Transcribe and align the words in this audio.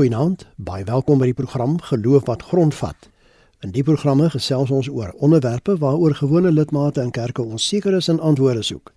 Goeienaand, 0.00 0.46
baie 0.56 0.84
welkom 0.88 1.18
by 1.20 1.26
die 1.28 1.36
program 1.36 1.74
Geloof 1.84 2.22
wat 2.24 2.46
grondvat. 2.48 3.10
In 3.60 3.74
die 3.74 3.82
programme 3.84 4.30
gesels 4.32 4.70
ons 4.72 4.86
oor 4.88 5.10
onderwerpe 5.20 5.74
waaroor 5.82 6.14
gewone 6.22 6.48
lidmate 6.56 7.02
in 7.04 7.10
kerke 7.12 7.44
onseker 7.44 7.92
is 7.98 8.08
en 8.08 8.20
antwoorde 8.24 8.62
soek. 8.64 8.94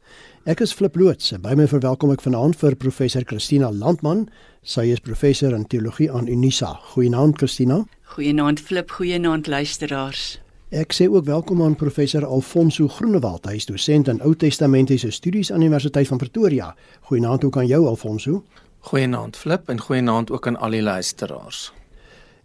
Ek 0.48 0.64
is 0.64 0.72
Flip 0.72 0.96
Loots 0.96 1.34
en 1.36 1.44
by 1.44 1.58
my 1.60 1.66
verwelkom 1.68 2.14
ek 2.16 2.24
vanaand 2.24 2.56
vir 2.62 2.80
professor 2.80 3.28
Christina 3.28 3.68
Landman. 3.68 4.30
Sy 4.64 4.86
is 4.96 5.04
professor 5.04 5.52
in 5.52 5.68
teologie 5.68 6.08
aan 6.08 6.32
Unisa. 6.32 6.72
Goeienaand 6.94 7.36
Christina. 7.44 7.82
Goeienaand 8.16 8.64
Flip, 8.64 8.96
goeienaand 9.02 9.52
luisteraars. 9.52 10.38
Ek 10.72 10.96
sê 10.96 11.12
ook 11.12 11.28
welkom 11.28 11.68
aan 11.68 11.76
professor 11.76 12.24
Alfonso 12.26 12.88
Groenewald. 12.88 13.44
Hy 13.52 13.60
is 13.60 13.68
dosent 13.68 14.08
in 14.08 14.24
Ou 14.24 14.32
Testamentiese 14.40 15.12
Studies 15.12 15.52
aan 15.52 15.68
Universiteit 15.68 16.08
van 16.08 16.24
Pretoria. 16.24 16.72
Goeienaand 17.12 17.44
ook 17.44 17.60
aan 17.60 17.68
jou 17.68 17.84
Alfonso. 17.92 18.46
Goeienaand 18.84 19.38
Flip 19.38 19.70
en 19.70 19.80
goeienaand 19.80 20.32
ook 20.32 20.48
aan 20.48 20.58
al 20.58 20.70
die 20.76 20.82
luisteraars. 20.82 21.74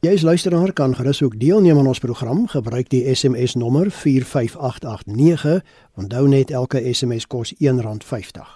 Jy 0.00 0.12
as 0.14 0.22
luisteraar 0.22 0.70
kan 0.72 0.92
gerus 0.94 1.22
ook 1.22 1.34
deelneem 1.40 1.78
aan 1.78 1.88
ons 1.90 1.98
program. 1.98 2.44
Gebruik 2.46 2.90
die 2.94 3.14
SMS 3.14 3.56
nommer 3.58 3.90
45889. 3.90 5.64
Onthou 5.98 6.28
net 6.28 6.50
elke 6.50 6.92
SMS 6.92 7.26
kos 7.26 7.54
R1.50. 7.54 8.46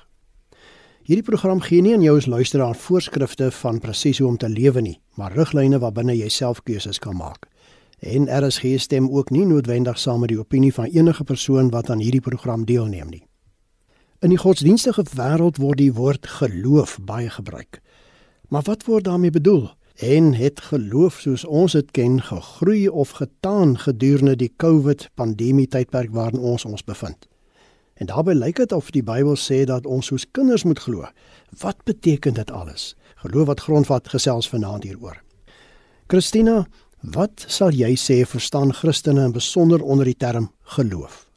Hierdie 1.03 1.27
program 1.27 1.61
gee 1.61 1.83
nie 1.83 1.97
aan 1.97 2.07
jou 2.07 2.15
as 2.17 2.31
luisteraar 2.31 2.79
voorskrifte 2.79 3.51
van 3.51 3.83
presies 3.83 4.23
hoe 4.23 4.29
om 4.29 4.37
te 4.39 4.49
lewe 4.49 4.81
nie, 4.81 5.01
maar 5.19 5.35
riglyne 5.35 5.83
waarbinne 5.83 6.15
jy 6.17 6.31
self 6.31 6.62
keuses 6.62 7.03
kan 7.03 7.19
maak. 7.19 7.51
En 7.99 8.31
RSG 8.31 8.79
stem 8.79 9.11
ook 9.11 9.35
nie 9.35 9.47
noodwendig 9.47 9.99
saam 9.99 10.23
met 10.23 10.31
die 10.31 10.39
opinie 10.39 10.75
van 10.75 10.85
enige 10.85 11.25
persoon 11.25 11.75
wat 11.75 11.91
aan 11.91 11.99
hierdie 11.99 12.23
program 12.23 12.65
deelneem 12.65 13.11
nie. 13.11 13.27
In 14.23 14.31
die 14.31 14.39
godsdienstige 14.39 15.03
wêreld 15.19 15.57
word 15.59 15.81
die 15.81 15.93
woord 15.99 16.27
geloof 16.31 16.93
baie 17.03 17.31
gebruik. 17.31 17.81
Maar 18.55 18.62
wat 18.69 18.85
word 18.87 19.05
daarmee 19.05 19.35
bedoel? 19.35 19.65
En 19.98 20.35
het 20.39 20.61
geloof 20.61 21.19
soos 21.25 21.43
ons 21.45 21.75
dit 21.75 21.91
ken 21.91 22.21
gegroei 22.23 22.89
of 22.89 23.17
getaan 23.19 23.75
gedurende 23.78 24.37
die 24.37 24.53
COVID 24.56 25.09
pandemie 25.19 25.67
tydperk 25.67 26.15
waarin 26.15 26.39
ons 26.39 26.65
ons 26.65 26.84
bevind? 26.84 27.27
En 27.98 28.06
daarbey 28.06 28.34
lyk 28.39 28.62
dit 28.62 28.73
of 28.73 28.93
die 28.95 29.03
Bybel 29.03 29.34
sê 29.34 29.65
dat 29.67 29.91
ons 29.91 30.06
soos 30.06 30.28
kinders 30.31 30.62
moet 30.62 30.78
glo. 30.78 31.11
Wat 31.59 31.83
beteken 31.83 32.39
dit 32.39 32.50
alles? 32.50 32.95
Geloof 33.27 33.50
wat 33.50 33.67
grondvat 33.67 34.09
gesels 34.15 34.48
vanaand 34.48 34.87
hieroor. 34.87 35.19
Christina, 36.06 36.61
wat 37.00 37.43
sal 37.48 37.75
jy 37.75 37.97
sê 37.98 38.23
verstaan 38.23 38.70
Christene 38.70 39.27
in 39.27 39.34
besonder 39.34 39.83
onder 39.83 40.06
die 40.06 40.17
term 40.17 40.53
geloof? 40.78 41.31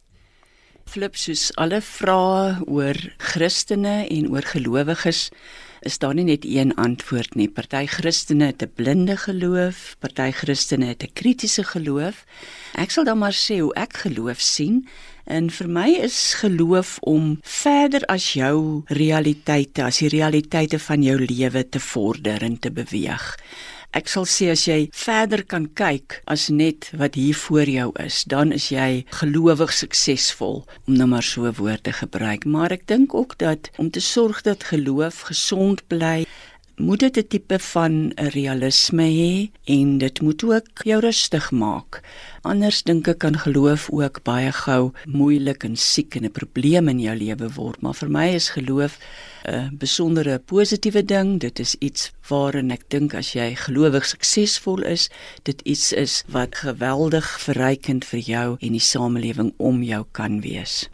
Flip 0.89 1.17
soos 1.17 1.50
alle 1.61 1.81
vrae 1.83 2.58
oor 2.72 2.97
Christene 3.17 4.05
en 4.11 4.28
oor 4.31 4.45
gelowiges 4.45 5.30
is 5.86 5.97
daar 6.02 6.16
nie 6.17 6.25
net 6.25 6.45
een 6.45 6.73
antwoord 6.81 7.36
nie. 7.38 7.47
Party 7.50 7.86
Christene 7.86 8.45
het 8.52 8.64
'n 8.64 8.72
blinde 8.75 9.17
geloof, 9.17 9.95
party 10.00 10.31
Christene 10.31 10.86
het 10.86 11.03
'n 11.03 11.13
kritiese 11.13 11.63
geloof. 11.63 12.25
Ek 12.73 12.91
sal 12.91 13.03
dan 13.03 13.17
maar 13.17 13.33
sê 13.33 13.59
hoe 13.59 13.73
ek 13.73 13.97
geloof 13.97 14.41
sien. 14.41 14.88
En 15.25 15.50
vir 15.50 15.69
my 15.69 15.89
is 15.89 16.33
geloof 16.33 16.97
om 17.02 17.39
verder 17.41 18.06
as 18.06 18.33
jou 18.33 18.83
realiteite, 18.86 19.83
as 19.83 19.97
die 19.97 20.09
realiteite 20.09 20.80
van 20.80 21.03
jou 21.03 21.25
lewe 21.25 21.69
te 21.69 21.80
vorder 21.80 22.41
en 22.41 22.59
te 22.59 22.72
beweeg 22.72 23.38
ek 23.95 24.09
sal 24.11 24.25
sê 24.27 24.49
as 24.51 24.65
jy 24.67 24.89
verder 24.91 25.45
kan 25.47 25.69
kyk 25.79 26.19
as 26.27 26.49
net 26.51 26.89
wat 26.99 27.15
hier 27.15 27.38
voor 27.45 27.69
jou 27.71 27.89
is, 28.03 28.23
dan 28.27 28.51
is 28.51 28.67
jy 28.73 29.05
gelowig 29.21 29.71
suksesvol 29.71 30.65
om 30.85 30.97
nou 30.99 31.07
maar 31.13 31.23
so 31.23 31.47
woorde 31.59 31.93
gebruik. 31.95 32.43
Maar 32.43 32.75
ek 32.75 32.88
dink 32.91 33.16
ook 33.16 33.38
dat 33.39 33.71
om 33.79 33.89
te 33.89 34.03
sorg 34.03 34.43
dat 34.43 34.67
geloof 34.67 35.23
gesond 35.31 35.85
bly, 35.88 36.25
moet 36.76 37.00
dit 37.00 37.18
'n 37.18 37.28
tipe 37.28 37.59
van 37.59 38.12
realisme 38.16 39.04
hê 39.04 39.52
en 39.64 39.98
dit 39.98 40.22
moet 40.22 40.44
ook 40.44 40.84
jou 40.84 41.00
rustig 41.00 41.52
maak. 41.52 42.02
Anders 42.42 42.84
dink 42.84 43.08
ek 43.08 43.18
kan 43.18 43.38
geloof 43.38 43.90
ook 43.90 44.23
baie 44.23 44.52
gou 44.52 44.92
moeilik 45.06 45.64
en 45.64 45.76
siek 45.76 46.16
en 46.16 46.23
'n 46.23 46.31
probleem 46.31 46.88
in 46.88 47.00
jou 47.00 47.18
lewe 47.18 47.50
word, 47.53 47.81
maar 47.81 47.94
vir 47.94 48.09
my 48.09 48.28
is 48.28 48.50
geloof 48.50 48.97
'n 49.47 49.78
besondere 49.78 50.40
positiewe 50.40 51.06
ding. 51.06 51.40
Dit 51.40 51.59
is 51.59 51.75
iets 51.80 52.12
waarin 52.28 52.72
ek 52.72 52.90
dink 52.90 53.14
as 53.14 53.34
jy 53.34 53.56
gelowig 53.56 54.06
suksesvol 54.06 54.81
is, 54.84 55.09
dit 55.44 55.62
iets 55.62 55.94
is 55.94 56.24
wat 56.28 56.56
geweldig 56.56 57.40
verrykend 57.40 58.06
vir 58.06 58.19
jou 58.19 58.58
en 58.59 58.72
die 58.72 58.80
samelewing 58.80 59.53
om 59.58 59.84
jou 59.84 60.06
kan 60.12 60.41
wees. 60.41 60.90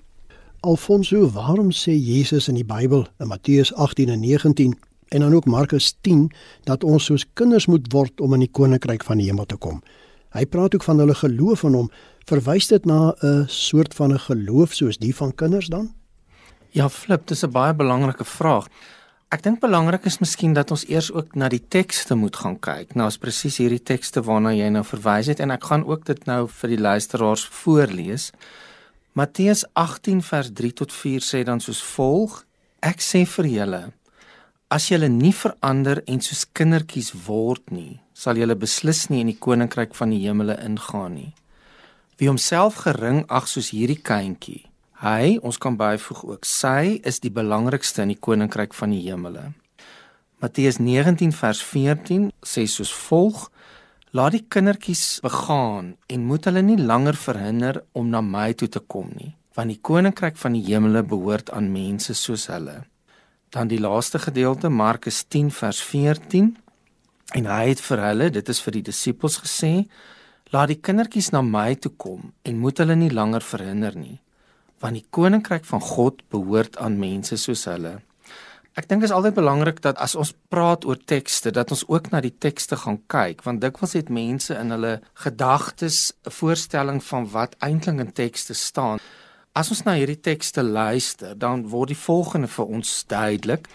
Alfonso, 0.59 1.29
waarom 1.29 1.71
sê 1.71 1.91
Jesus 1.91 2.47
in 2.47 2.55
die 2.55 2.65
Bybel 2.65 3.07
in 3.19 3.27
Matteus 3.27 3.73
18 3.73 4.09
en 4.09 4.19
19 4.19 4.75
en 5.11 5.19
dan 5.19 5.33
ook 5.33 5.45
Markus 5.45 5.95
10 6.01 6.31
dat 6.63 6.83
ons 6.83 7.05
soos 7.05 7.25
kinders 7.33 7.67
moet 7.67 7.87
word 7.91 8.21
om 8.21 8.33
in 8.33 8.45
die 8.45 8.51
koninkryk 8.51 9.03
van 9.03 9.19
die 9.19 9.27
hemel 9.27 9.45
te 9.45 9.57
kom. 9.59 9.81
Hy 10.31 10.45
praat 10.47 10.75
ook 10.75 10.85
van 10.87 11.01
hulle 11.03 11.15
geloof 11.15 11.65
in 11.67 11.75
hom. 11.75 11.89
Verwys 12.29 12.69
dit 12.71 12.85
na 12.85 13.13
'n 13.19 13.45
soort 13.47 13.93
van 13.93 14.13
'n 14.13 14.19
geloof 14.19 14.73
soos 14.73 14.97
die 14.97 15.15
van 15.15 15.35
kinders 15.35 15.67
dan? 15.67 15.93
Ja, 16.71 16.89
flip, 16.89 17.27
dis 17.27 17.43
'n 17.43 17.51
baie 17.51 17.73
belangrike 17.73 18.23
vraag. 18.23 18.67
Ek 19.29 19.43
dink 19.43 19.59
belangrik 19.59 20.05
is 20.05 20.19
miskien 20.19 20.53
dat 20.53 20.71
ons 20.71 20.87
eers 20.87 21.11
ook 21.11 21.35
na 21.35 21.47
die 21.49 21.67
tekste 21.67 22.15
moet 22.15 22.35
gaan 22.35 22.59
kyk. 22.59 22.95
Nou 22.95 23.07
is 23.07 23.17
presies 23.17 23.57
hierdie 23.57 23.83
tekste 23.83 24.21
waarna 24.21 24.51
jy 24.53 24.69
nou 24.69 24.83
verwys 24.83 25.27
het 25.27 25.39
en 25.39 25.51
ek 25.51 25.63
gaan 25.63 25.85
ook 25.85 26.05
dit 26.05 26.25
nou 26.25 26.47
vir 26.47 26.69
die 26.69 26.79
luisteraars 26.79 27.45
voorlees. 27.45 28.31
Matteus 29.13 29.65
18 29.73 30.21
vers 30.21 30.49
3 30.53 30.73
tot 30.73 30.93
4 30.93 31.19
sê 31.19 31.43
dan 31.43 31.59
soos 31.59 31.83
volg: 31.83 32.45
Ek 32.79 32.99
sê 32.99 33.25
vir 33.25 33.45
julle 33.45 33.93
As 34.71 34.85
julle 34.87 35.09
nie 35.11 35.33
verander 35.35 35.99
en 36.07 36.21
soos 36.23 36.45
kindertjies 36.55 37.09
word 37.25 37.73
nie, 37.75 37.97
sal 38.15 38.37
julle 38.39 38.55
beslis 38.55 39.09
nie 39.11 39.19
in 39.19 39.27
die 39.27 39.39
koninkryk 39.45 39.91
van 39.97 40.13
die 40.13 40.21
hemele 40.23 40.55
ingaan 40.63 41.17
nie. 41.17 41.31
Wie 42.15 42.29
homself 42.29 42.77
gering 42.85 43.25
ag 43.27 43.49
soos 43.51 43.73
hierdie 43.75 43.99
kindjie, 43.99 44.61
hy, 45.03 45.41
ons 45.43 45.59
kan 45.59 45.75
byvoeg 45.75 46.21
ook, 46.23 46.47
sy 46.47 47.01
is 47.03 47.19
die 47.19 47.33
belangrikste 47.35 48.05
in 48.05 48.13
die 48.13 48.21
koninkryk 48.27 48.71
van 48.77 48.93
die 48.95 49.01
hemele. 49.09 49.49
Matteus 50.39 50.79
19 50.79 51.35
vers 51.35 51.59
14 51.67 52.29
sê 52.39 52.63
soos 52.63 52.93
volg: 53.09 53.49
Laat 54.15 54.37
die 54.37 54.45
kindertjies 54.47 55.19
begaan 55.25 55.97
en 56.07 56.23
moet 56.29 56.47
hulle 56.47 56.63
nie 56.63 56.79
langer 56.79 57.19
verhinder 57.19 57.81
om 57.91 58.07
na 58.07 58.23
my 58.23 58.53
toe 58.55 58.71
te 58.71 58.79
kom 58.79 59.11
nie, 59.19 59.33
want 59.51 59.75
die 59.75 59.81
koninkryk 59.83 60.39
van 60.39 60.55
die 60.55 60.63
hemele 60.69 61.03
behoort 61.03 61.51
aan 61.51 61.73
mense 61.75 62.15
soos 62.15 62.47
hulle. 62.55 62.77
Dan 63.51 63.67
die 63.67 63.79
laaste 63.79 64.19
gedeelte 64.19 64.69
Markus 64.69 65.23
10 65.27 65.49
vers 65.51 65.81
14 65.83 66.53
en 67.35 67.47
hy 67.51 67.63
het 67.67 67.81
vir 67.83 68.03
hulle, 68.05 68.29
dit 68.31 68.49
is 68.49 68.61
vir 68.63 68.77
die 68.77 68.83
disippels 68.87 69.41
gesê, 69.43 69.71
laat 70.55 70.71
die 70.71 70.79
kindertjies 70.79 71.33
na 71.35 71.41
my 71.43 71.73
toe 71.75 71.91
kom 71.99 72.29
en 72.47 72.61
moet 72.63 72.79
hulle 72.79 72.95
nie 72.95 73.11
langer 73.11 73.43
verhinder 73.43 73.97
nie, 73.99 74.21
want 74.79 74.95
die 74.95 75.03
koninkryk 75.17 75.67
van 75.67 75.83
God 75.83 76.23
behoort 76.31 76.79
aan 76.79 76.95
mense 76.99 77.35
soos 77.43 77.65
hulle. 77.67 77.97
Ek 78.79 78.87
dink 78.87 79.03
is 79.03 79.11
altyd 79.11 79.35
belangrik 79.35 79.81
dat 79.83 79.99
as 79.99 80.15
ons 80.15 80.31
praat 80.47 80.87
oor 80.87 80.95
tekste, 80.95 81.51
dat 81.51 81.73
ons 81.75 81.83
ook 81.91 82.07
na 82.13 82.21
die 82.23 82.31
tekste 82.31 82.79
gaan 82.79 83.01
kyk, 83.11 83.43
want 83.43 83.59
dikwels 83.59 83.97
het 83.99 84.07
mense 84.07 84.55
in 84.55 84.71
hulle 84.71 85.01
gedagtes 85.25 86.13
'n 86.23 86.31
voorstelling 86.39 87.03
van 87.03 87.27
wat 87.35 87.59
eintlik 87.59 87.99
in 87.99 88.13
tekste 88.15 88.55
staan. 88.55 89.03
As 89.51 89.67
ons 89.67 89.81
na 89.83 89.97
hierdie 89.99 90.19
tekste 90.23 90.63
luister, 90.63 91.33
dan 91.35 91.65
word 91.67 91.91
die 91.91 91.99
volgende 91.99 92.47
vir 92.47 92.69
ons 92.71 92.91
duidelik. 93.11 93.65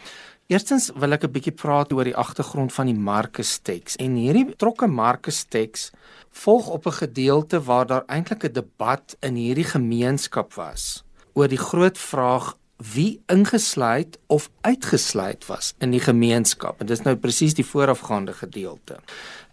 Eerstens 0.49 0.89
wil 0.97 1.13
ek 1.13 1.25
'n 1.25 1.33
bietjie 1.33 1.53
praat 1.53 1.93
oor 1.93 2.05
die 2.05 2.17
agtergrond 2.17 2.73
van 2.73 2.87
die 2.87 2.97
Markus 2.97 3.59
teks. 3.59 3.97
En 3.97 4.17
hierdie 4.17 4.47
betrokke 4.47 4.87
Markus 4.87 5.45
teks 5.45 5.91
volg 6.33 6.69
op 6.69 6.87
'n 6.87 7.05
gedeelte 7.05 7.61
waar 7.61 7.87
daar 7.87 8.05
eintlik 8.09 8.45
'n 8.45 8.53
debat 8.53 9.17
in 9.21 9.35
hierdie 9.35 9.69
gemeenskap 9.69 10.55
was 10.55 11.05
oor 11.35 11.49
die 11.49 11.61
groot 11.61 11.99
vraag 11.99 12.57
wie 12.95 13.21
ingesluit 13.27 14.19
of 14.27 14.51
uitgesluit 14.61 15.47
was 15.47 15.75
in 15.79 15.91
die 15.91 16.01
gemeenskap. 16.01 16.81
En 16.81 16.87
dis 16.87 17.03
nou 17.03 17.17
presies 17.17 17.55
die 17.55 17.67
voorafgaande 17.67 18.33
gedeelte. 18.33 18.97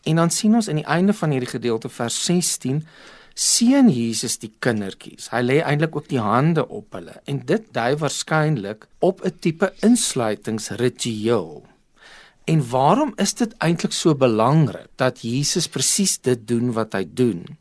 En 0.04 0.16
dan 0.16 0.30
sien 0.30 0.56
ons 0.56 0.68
in 0.68 0.76
die 0.76 0.86
einde 0.86 1.14
van 1.14 1.32
hierdie 1.32 1.50
gedeelte 1.50 1.90
vers 1.90 2.26
16 2.26 2.88
seën 3.34 3.90
Jesus 3.90 4.38
die 4.42 4.52
kindertjies. 4.60 5.32
Hy 5.34 5.42
lê 5.42 5.60
eintlik 5.66 5.96
ook 5.98 6.10
die 6.10 6.22
hande 6.22 6.68
op 6.68 6.94
hulle 6.94 7.16
en 7.30 7.42
dit 7.50 7.66
dui 7.74 7.96
waarskynlik 7.98 8.88
op 9.00 9.24
'n 9.26 9.38
tipe 9.40 9.74
insluitingsritueel. 9.82 11.64
En 12.46 12.70
waarom 12.70 13.14
is 13.16 13.34
dit 13.34 13.54
eintlik 13.58 13.92
so 13.92 14.16
belangrik 14.16 14.90
dat 14.96 15.22
Jesus 15.22 15.68
presies 15.68 16.20
dit 16.20 16.48
doen 16.48 16.74
wat 16.74 16.94
hy 16.94 17.08
doen? 17.08 17.58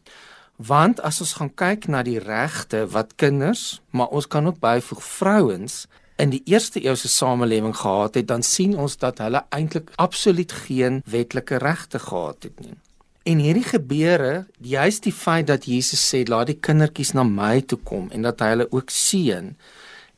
Want 0.56 1.00
as 1.00 1.20
ons 1.20 1.32
gaan 1.32 1.54
kyk 1.54 1.86
na 1.86 2.02
die 2.02 2.18
regte 2.18 2.86
wat 2.90 3.14
kinders, 3.16 3.80
maar 3.90 4.08
ons 4.08 4.26
kan 4.26 4.46
ook 4.46 4.58
byvoeg 4.58 5.02
vrouens 5.04 5.86
in 6.16 6.30
die 6.30 6.42
eerste 6.44 6.82
eeuse 6.82 7.08
samelewing 7.08 7.76
gehad 7.76 8.14
het, 8.14 8.28
dan 8.28 8.42
sien 8.42 8.76
ons 8.78 8.96
dat 8.96 9.18
hulle 9.18 9.44
eintlik 9.50 9.90
absoluut 9.96 10.52
geen 10.52 11.02
wetlike 11.06 11.56
regte 11.56 11.98
gehad 11.98 12.42
het 12.42 12.60
nie. 12.60 12.74
En 13.22 13.38
hierdie 13.38 13.66
gebeure, 13.66 14.46
juist 14.58 15.02
die 15.02 15.12
feit 15.14 15.46
dat 15.46 15.64
Jesus 15.64 16.02
sê 16.02 16.24
laat 16.26 16.46
die 16.50 16.58
kindertjies 16.58 17.12
na 17.14 17.22
my 17.22 17.60
toe 17.60 17.78
kom 17.78 18.10
en 18.10 18.26
dat 18.26 18.42
hy 18.42 18.54
hulle 18.54 18.68
ook 18.72 18.90
seën 18.90 19.52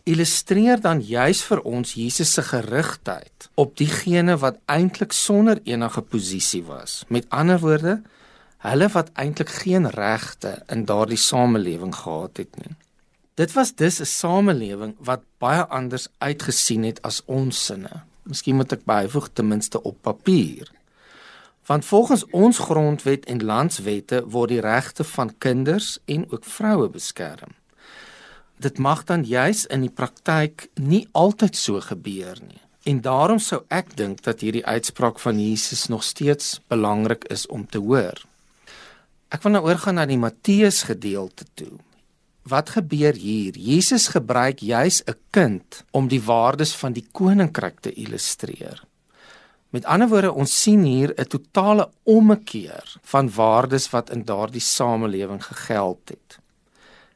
illustreer 0.04 0.80
dan 0.84 1.00
juis 1.00 1.40
vir 1.48 1.62
ons 1.64 1.94
Jesus 1.96 2.34
se 2.36 2.42
gerigtheid 2.44 3.48
op 3.60 3.72
diegene 3.80 4.36
wat 4.40 4.58
eintlik 4.68 5.14
sonder 5.16 5.60
enige 5.64 6.02
posisie 6.02 6.62
was. 6.64 7.02
Met 7.08 7.28
ander 7.32 7.60
woorde, 7.62 7.94
hulle 8.64 8.88
wat 8.92 9.12
eintlik 9.20 9.52
geen 9.64 9.88
regte 9.96 10.58
in 10.72 10.84
daardie 10.88 11.20
samelewing 11.20 11.94
gehad 11.96 12.42
het 12.42 12.60
nie. 12.60 12.76
Dit 13.40 13.52
was 13.52 13.74
dus 13.74 14.00
'n 14.00 14.06
samelewing 14.06 14.94
wat 14.98 15.22
baie 15.38 15.64
anders 15.66 16.08
uitgesien 16.18 16.84
het 16.84 17.02
as 17.02 17.22
ons 17.26 17.64
sinne. 17.64 18.04
Miskien 18.22 18.56
moet 18.56 18.72
ek 18.72 18.84
byvoeg 18.84 19.28
ten 19.32 19.48
minste 19.48 19.82
op 19.82 19.96
papier. 20.02 20.70
Want 21.66 21.84
volgens 21.84 22.24
ons 22.30 22.58
grondwet 22.58 23.24
en 23.24 23.44
landswette 23.44 24.24
word 24.28 24.52
die 24.52 24.60
regte 24.60 25.04
van 25.04 25.32
kinders 25.38 25.98
en 26.04 26.26
ook 26.30 26.44
vroue 26.44 26.88
beskerm. 26.88 27.56
Dit 28.56 28.78
mag 28.78 29.04
dan 29.04 29.24
juis 29.24 29.64
in 29.66 29.80
die 29.80 29.92
praktyk 29.92 30.68
nie 30.74 31.08
altyd 31.12 31.56
so 31.56 31.80
gebeur 31.80 32.38
nie. 32.40 32.60
En 32.84 33.00
daarom 33.00 33.40
sou 33.40 33.62
ek 33.72 33.96
dink 33.96 34.20
dat 34.22 34.44
hierdie 34.44 34.66
uitspraak 34.66 35.18
van 35.20 35.40
Jesus 35.40 35.86
nog 35.88 36.04
steeds 36.04 36.60
belangrik 36.68 37.24
is 37.32 37.46
om 37.46 37.66
te 37.66 37.80
hoor. 37.80 38.20
Ek 39.32 39.42
wil 39.42 39.56
nou 39.56 39.64
oorgaan 39.64 39.96
na 39.98 40.04
die 40.06 40.20
Matteus 40.20 40.82
gedeelte 40.84 41.48
toe. 41.56 41.72
Wat 42.44 42.74
gebeur 42.76 43.16
hier? 43.16 43.56
Jesus 43.56 44.10
gebruik 44.12 44.60
juis 44.60 45.02
'n 45.08 45.16
kind 45.30 45.84
om 45.90 46.08
die 46.08 46.20
waardes 46.20 46.76
van 46.76 46.92
die 46.92 47.06
koninkryk 47.12 47.80
te 47.80 47.92
illustreer. 47.92 48.84
Met 49.74 49.88
ander 49.90 50.06
woorde, 50.08 50.30
ons 50.30 50.52
sien 50.62 50.84
hier 50.86 51.10
'n 51.18 51.26
totale 51.26 51.88
ommekeer 52.02 52.96
van 53.02 53.30
waardes 53.30 53.90
wat 53.90 54.10
in 54.10 54.22
daardie 54.24 54.60
samelewing 54.60 55.42
gegeld 55.44 55.98
het. 56.14 56.38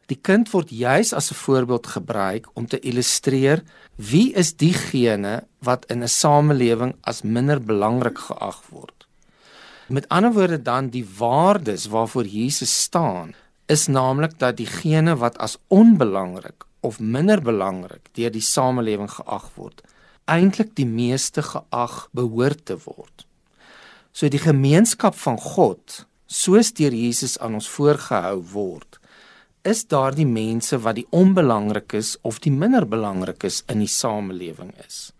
Die 0.06 0.18
kind 0.20 0.50
word 0.50 0.70
juis 0.70 1.12
as 1.12 1.30
'n 1.30 1.34
voorbeeld 1.34 1.86
gebruik 1.86 2.48
om 2.54 2.66
te 2.66 2.80
illustreer 2.80 3.62
wie 3.94 4.34
is 4.34 4.56
diegene 4.56 5.44
wat 5.58 5.86
in 5.86 6.02
'n 6.02 6.08
samelewing 6.08 6.94
as 7.00 7.22
minder 7.22 7.60
belangrik 7.60 8.18
geag 8.18 8.62
word. 8.70 9.06
Met 9.88 10.08
ander 10.08 10.32
woorde 10.32 10.62
dan 10.62 10.88
die 10.88 11.06
waardes 11.18 11.86
waarvoor 11.86 12.26
Jesus 12.26 12.82
staan, 12.82 13.34
is 13.66 13.86
naamlik 13.86 14.38
dat 14.38 14.56
diegene 14.56 15.16
wat 15.16 15.38
as 15.38 15.58
onbelangrik 15.66 16.64
of 16.80 16.98
minder 16.98 17.42
belangrik 17.42 18.08
deur 18.12 18.30
die 18.30 18.40
samelewing 18.40 19.10
geag 19.10 19.50
word, 19.54 19.82
eintlik 20.28 20.74
die 20.76 20.86
meeste 20.86 21.42
geag 21.42 21.96
behoort 22.12 22.64
te 22.68 22.76
word. 22.84 23.26
So 24.12 24.28
die 24.28 24.42
gemeenskap 24.42 25.16
van 25.18 25.38
God, 25.40 26.04
soos 26.26 26.72
deur 26.76 26.94
Jesus 26.94 27.38
aan 27.38 27.58
ons 27.58 27.68
voorgehou 27.70 28.40
word, 28.52 28.98
is 29.68 29.84
daardie 29.90 30.26
mense 30.28 30.78
wat 30.84 30.98
die 30.98 31.06
onbelangrik 31.10 31.92
is 31.98 32.16
of 32.22 32.40
die 32.44 32.52
minder 32.52 32.86
belangrik 32.88 33.44
is 33.44 33.62
in 33.68 33.82
die 33.84 33.90
samelewing 33.90 34.72
is. 34.86 35.10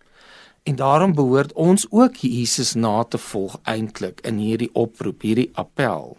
En 0.63 0.75
daarom 0.75 1.13
behoort 1.15 1.53
ons 1.53 1.87
ook 1.89 2.21
Jesus 2.21 2.73
na 2.75 3.03
te 3.03 3.17
volg 3.17 3.57
eintlik 3.63 4.21
in 4.27 4.37
hierdie 4.37 4.69
oproep, 4.73 5.23
hierdie 5.25 5.49
appel. 5.53 6.17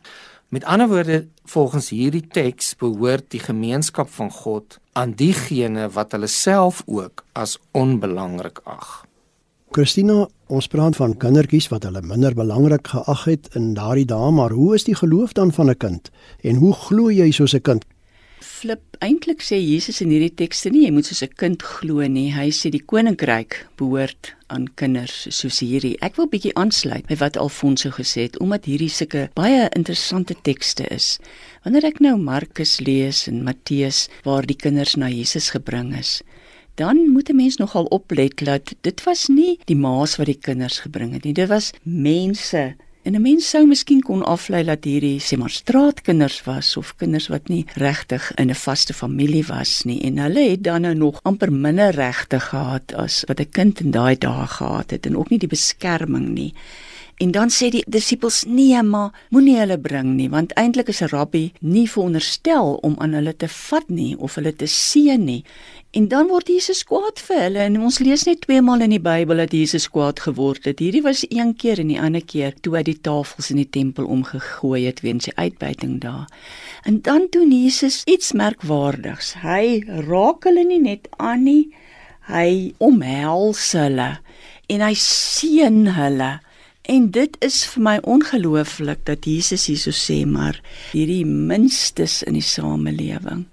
Met 0.50 0.64
ander 0.64 0.88
woorde, 0.90 1.26
volgens 1.44 1.90
hierdie 1.94 2.26
teks 2.26 2.74
behoort 2.80 3.28
die 3.30 3.42
gemeenskap 3.42 4.10
van 4.10 4.30
God 4.30 4.80
aan 5.00 5.14
diegene 5.16 5.88
wat 5.96 6.12
hulle 6.12 6.28
self 6.28 6.82
ook 6.86 7.24
as 7.32 7.56
onbelangrik 7.72 8.60
ag. 8.68 9.04
Christina, 9.72 10.26
ons 10.50 10.66
praat 10.68 10.96
van 10.98 11.14
kindertjies 11.22 11.70
wat 11.72 11.86
hulle 11.86 12.02
minder 12.02 12.34
belangrik 12.34 12.90
geag 12.90 13.22
het 13.30 13.48
in 13.56 13.70
daardie 13.78 14.04
dae, 14.10 14.32
maar 14.34 14.52
hoe 14.52 14.74
is 14.74 14.84
die 14.84 14.96
geloof 14.98 15.32
dan 15.38 15.52
van 15.56 15.70
'n 15.70 15.76
kind? 15.76 16.10
En 16.42 16.56
hoe 16.56 16.74
glo 16.74 17.10
jy 17.10 17.30
soos 17.30 17.54
'n 17.54 17.62
kind? 17.62 17.84
Flip 18.60 18.98
eintlik 19.00 19.40
sê 19.40 19.56
Jesus 19.56 20.02
in 20.04 20.10
hierdie 20.12 20.34
tekste 20.36 20.68
nie 20.72 20.82
jy 20.84 20.90
moet 20.92 21.06
soos 21.08 21.22
'n 21.24 21.32
kind 21.42 21.62
glo 21.62 22.04
nie. 22.06 22.28
Hy 22.36 22.50
sê 22.52 22.68
die 22.70 22.84
koninkryk 22.92 23.56
behoort 23.78 24.34
aan 24.52 24.66
kinders 24.76 25.26
soos 25.30 25.60
hierdie. 25.64 25.96
Ek 26.02 26.16
wil 26.18 26.28
bietjie 26.28 26.52
aansluit 26.60 27.06
by 27.08 27.16
wat 27.22 27.38
Alfonso 27.40 27.90
gesê 27.90 28.28
het 28.28 28.36
omdat 28.38 28.68
hierdie 28.68 28.92
sulke 28.92 29.30
baie 29.34 29.70
interessante 29.76 30.34
tekste 30.42 30.84
is. 30.90 31.18
Wanneer 31.64 31.86
ek 31.86 32.00
nou 32.00 32.16
Markus 32.18 32.80
lees 32.80 33.26
en 33.28 33.44
Matteus 33.44 34.08
waar 34.24 34.44
die 34.44 34.60
kinders 34.64 34.96
na 34.96 35.08
Jesus 35.08 35.50
gebring 35.56 35.96
is, 35.96 36.22
dan 36.76 37.08
moet 37.12 37.30
'n 37.30 37.36
mens 37.36 37.56
nogal 37.56 37.84
oplet 37.84 38.44
dat 38.44 38.74
dit 38.82 39.04
was 39.04 39.28
nie 39.28 39.58
die 39.66 39.76
ma's 39.76 40.18
wat 40.18 40.26
die 40.26 40.40
kinders 40.40 40.80
gebring 40.80 41.12
het 41.12 41.24
nie. 41.24 41.32
Dit 41.32 41.48
was 41.48 41.72
mense 41.84 42.76
En 43.02 43.14
'n 43.14 43.22
mens 43.22 43.48
sou 43.48 43.66
miskien 43.66 44.02
kon 44.04 44.22
aflei 44.22 44.60
dat 44.64 44.84
hierdie 44.84 45.20
sê 45.24 45.36
maar 45.40 45.50
straatkinders 45.50 46.42
was 46.44 46.76
of 46.76 46.96
kinders 47.00 47.28
wat 47.32 47.48
nie 47.48 47.64
regtig 47.74 48.32
in 48.34 48.50
'n 48.50 48.54
vaste 48.64 48.94
familie 48.94 49.44
was 49.46 49.82
nie 49.84 50.00
en 50.02 50.18
hulle 50.18 50.50
het 50.50 50.62
dan 50.64 50.80
nou 50.80 50.94
nog 50.94 51.20
amper 51.22 51.52
minder 51.52 51.90
regte 51.90 52.40
gehad 52.40 52.92
as 52.94 53.24
wat 53.26 53.40
'n 53.40 53.50
kind 53.50 53.80
in 53.80 53.90
daai 53.90 54.16
dae 54.18 54.46
gehad 54.46 54.90
het 54.90 55.06
en 55.06 55.16
ook 55.16 55.30
nie 55.30 55.38
die 55.38 55.48
beskerming 55.48 56.28
nie. 56.28 56.52
En 57.20 57.30
dan 57.30 57.50
sê 57.52 57.68
die 57.68 57.84
disippels: 57.86 58.44
"Nee, 58.48 58.82
maar 58.82 59.26
moenie 59.28 59.58
hulle 59.58 59.78
bring 59.78 60.14
nie, 60.16 60.30
want 60.32 60.54
eintlik 60.56 60.88
is 60.88 61.02
'n 61.02 61.12
rabbi 61.12 61.52
nie 61.60 61.90
veronderstel 61.90 62.78
om 62.80 62.94
aan 62.98 63.12
hulle 63.12 63.36
te 63.36 63.48
vat 63.48 63.88
nie 63.88 64.16
of 64.18 64.34
hulle 64.34 64.56
te 64.56 64.66
seën 64.66 65.24
nie." 65.24 65.44
En 65.90 66.08
dan 66.08 66.28
word 66.30 66.48
Jesus 66.48 66.84
kwaad 66.84 67.18
vir 67.18 67.40
hulle 67.42 67.58
en 67.58 67.80
ons 67.82 67.98
lees 67.98 68.24
net 68.24 68.40
twee 68.40 68.62
maal 68.62 68.80
in 68.80 68.90
die 68.90 69.02
Bybel 69.02 69.36
dat 69.36 69.52
Jesus 69.52 69.88
kwaad 69.90 70.20
geword 70.20 70.64
het. 70.64 70.78
Hierdie 70.78 71.02
was 71.02 71.24
een 71.28 71.56
keer 71.56 71.78
en 71.78 71.88
die 71.90 72.00
ander 72.00 72.24
keer 72.24 72.54
toe 72.62 72.76
hy 72.76 72.82
die 72.82 73.00
tafels 73.00 73.50
in 73.50 73.56
die 73.56 73.70
tempel 73.70 74.06
omgegooi 74.06 74.84
het 74.86 75.00
weens 75.00 75.24
sy 75.24 75.32
uitbuiting 75.34 76.00
daar. 76.00 76.28
En 76.84 77.00
dan 77.02 77.26
doen 77.30 77.50
Jesus 77.52 78.02
iets 78.06 78.32
merkwaardigs. 78.32 79.34
Hy 79.42 79.82
raak 80.08 80.44
hulle 80.44 80.64
nie 80.64 80.80
net 80.80 81.08
aan 81.18 81.42
nie, 81.44 81.74
hy 82.32 82.72
omhels 82.78 83.72
hulle 83.72 84.20
en 84.70 84.80
hy 84.80 84.94
seën 84.94 85.90
hulle. 85.98 86.38
En 86.88 87.10
dit 87.12 87.36
is 87.44 87.64
vir 87.74 87.82
my 87.82 87.98
ongelooflik 88.08 89.04
dat 89.04 89.26
Jesus 89.28 89.66
hierso 89.68 89.92
sê 89.92 90.22
maar 90.24 90.60
hierdie 90.94 91.26
minstes 91.28 92.22
in 92.24 92.38
die 92.38 92.44
samelewing 92.44 93.44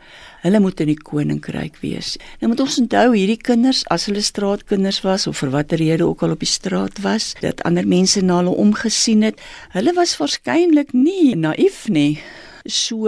hulle 0.45 0.61
moet 0.63 0.79
in 0.83 0.91
die 0.91 1.01
koninkryk 1.01 1.79
wees. 1.81 2.15
Nou 2.39 2.51
moet 2.51 2.61
ons 2.63 2.77
onthou 2.79 3.09
hierdie 3.15 3.39
kinders 3.41 3.83
as 3.93 4.07
hulle 4.07 4.23
straatkinders 4.23 5.01
was 5.03 5.27
of 5.27 5.41
vir 5.41 5.51
watter 5.55 5.81
rede 5.81 6.05
ook 6.07 6.23
al 6.23 6.35
op 6.37 6.43
die 6.43 6.49
straat 6.49 7.01
was, 7.03 7.33
dat 7.43 7.63
ander 7.67 7.87
mense 7.87 8.21
na 8.23 8.39
hulle 8.41 8.55
omgesien 8.55 9.25
het, 9.27 9.41
hulle 9.75 9.93
was 9.97 10.15
waarskynlik 10.21 10.93
nie 10.95 11.35
naïef 11.35 11.87
nie. 11.91 12.19
So 12.67 13.07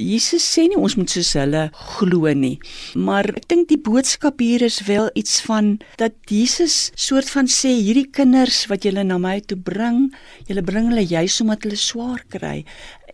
Jesus 0.00 0.46
sê 0.46 0.64
nie 0.70 0.78
ons 0.78 0.94
moet 0.96 1.10
soos 1.10 1.32
hulle 1.38 1.66
glo 1.98 2.30
nie. 2.34 2.56
Maar 2.94 3.28
ek 3.34 3.48
dink 3.50 3.68
die 3.70 3.80
boodskap 3.80 4.40
hier 4.42 4.62
is 4.66 4.80
wel 4.86 5.10
iets 5.18 5.40
van 5.44 5.74
dat 6.00 6.16
Jesus 6.30 6.92
soort 6.94 7.30
van 7.34 7.50
sê 7.50 7.74
hierdie 7.74 8.08
kinders 8.08 8.64
wat 8.70 8.86
julle 8.86 9.04
na 9.04 9.18
my 9.20 9.38
toe 9.42 9.58
bring, 9.58 10.08
julle 10.48 10.64
bring 10.64 10.90
hulle 10.92 11.04
juis 11.04 11.40
omdat 11.44 11.66
hulle 11.66 11.80
swaar 11.80 12.24
kry. 12.32 12.64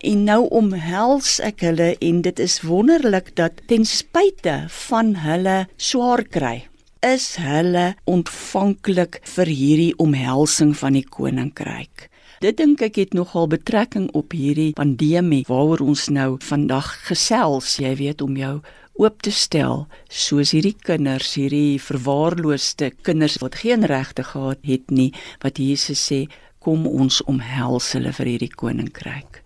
En 0.05 0.23
nou 0.29 0.41
omhels 0.53 1.37
ek 1.43 1.65
hulle 1.65 1.93
en 1.97 2.23
dit 2.25 2.41
is 2.45 2.61
wonderlik 2.65 3.33
dat 3.39 3.65
ten 3.67 3.85
spyte 3.85 4.65
van 4.87 5.15
hulle 5.25 5.63
swaar 5.81 6.23
kry 6.29 6.57
is 7.05 7.35
hulle 7.41 7.93
ontvanklik 8.09 9.19
vir 9.35 9.49
hierdie 9.49 9.93
omhelsing 10.01 10.73
van 10.77 10.97
die 10.97 11.05
koninkryk. 11.05 12.07
Dit 12.37 12.59
dink 12.59 12.83
ek 12.85 12.99
het 13.01 13.15
nogal 13.17 13.47
betrekking 13.49 14.11
op 14.13 14.35
hierdie 14.37 14.75
pandemie 14.77 15.41
waaroor 15.47 15.81
ons 15.81 16.03
nou 16.13 16.35
vandag 16.45 16.91
gesels, 17.07 17.79
jy 17.81 17.95
weet 17.97 18.21
om 18.21 18.37
jou 18.37 18.59
oop 19.01 19.23
te 19.25 19.33
stel 19.33 19.87
soos 20.05 20.53
hierdie 20.53 20.75
kinders, 20.85 21.31
hierdie 21.33 21.81
verwaarloosde 21.81 22.91
kinders 23.01 23.39
wat 23.41 23.57
geen 23.63 23.87
regte 23.89 24.21
gehad 24.29 24.61
het 24.69 24.93
nie, 24.93 25.09
wat 25.41 25.57
Jesus 25.57 26.03
sê, 26.11 26.27
kom 26.61 26.85
ons 26.85 27.23
omhels 27.25 27.89
hulle 27.97 28.13
vir 28.13 28.29
hierdie 28.35 28.53
koninkryk. 28.53 29.41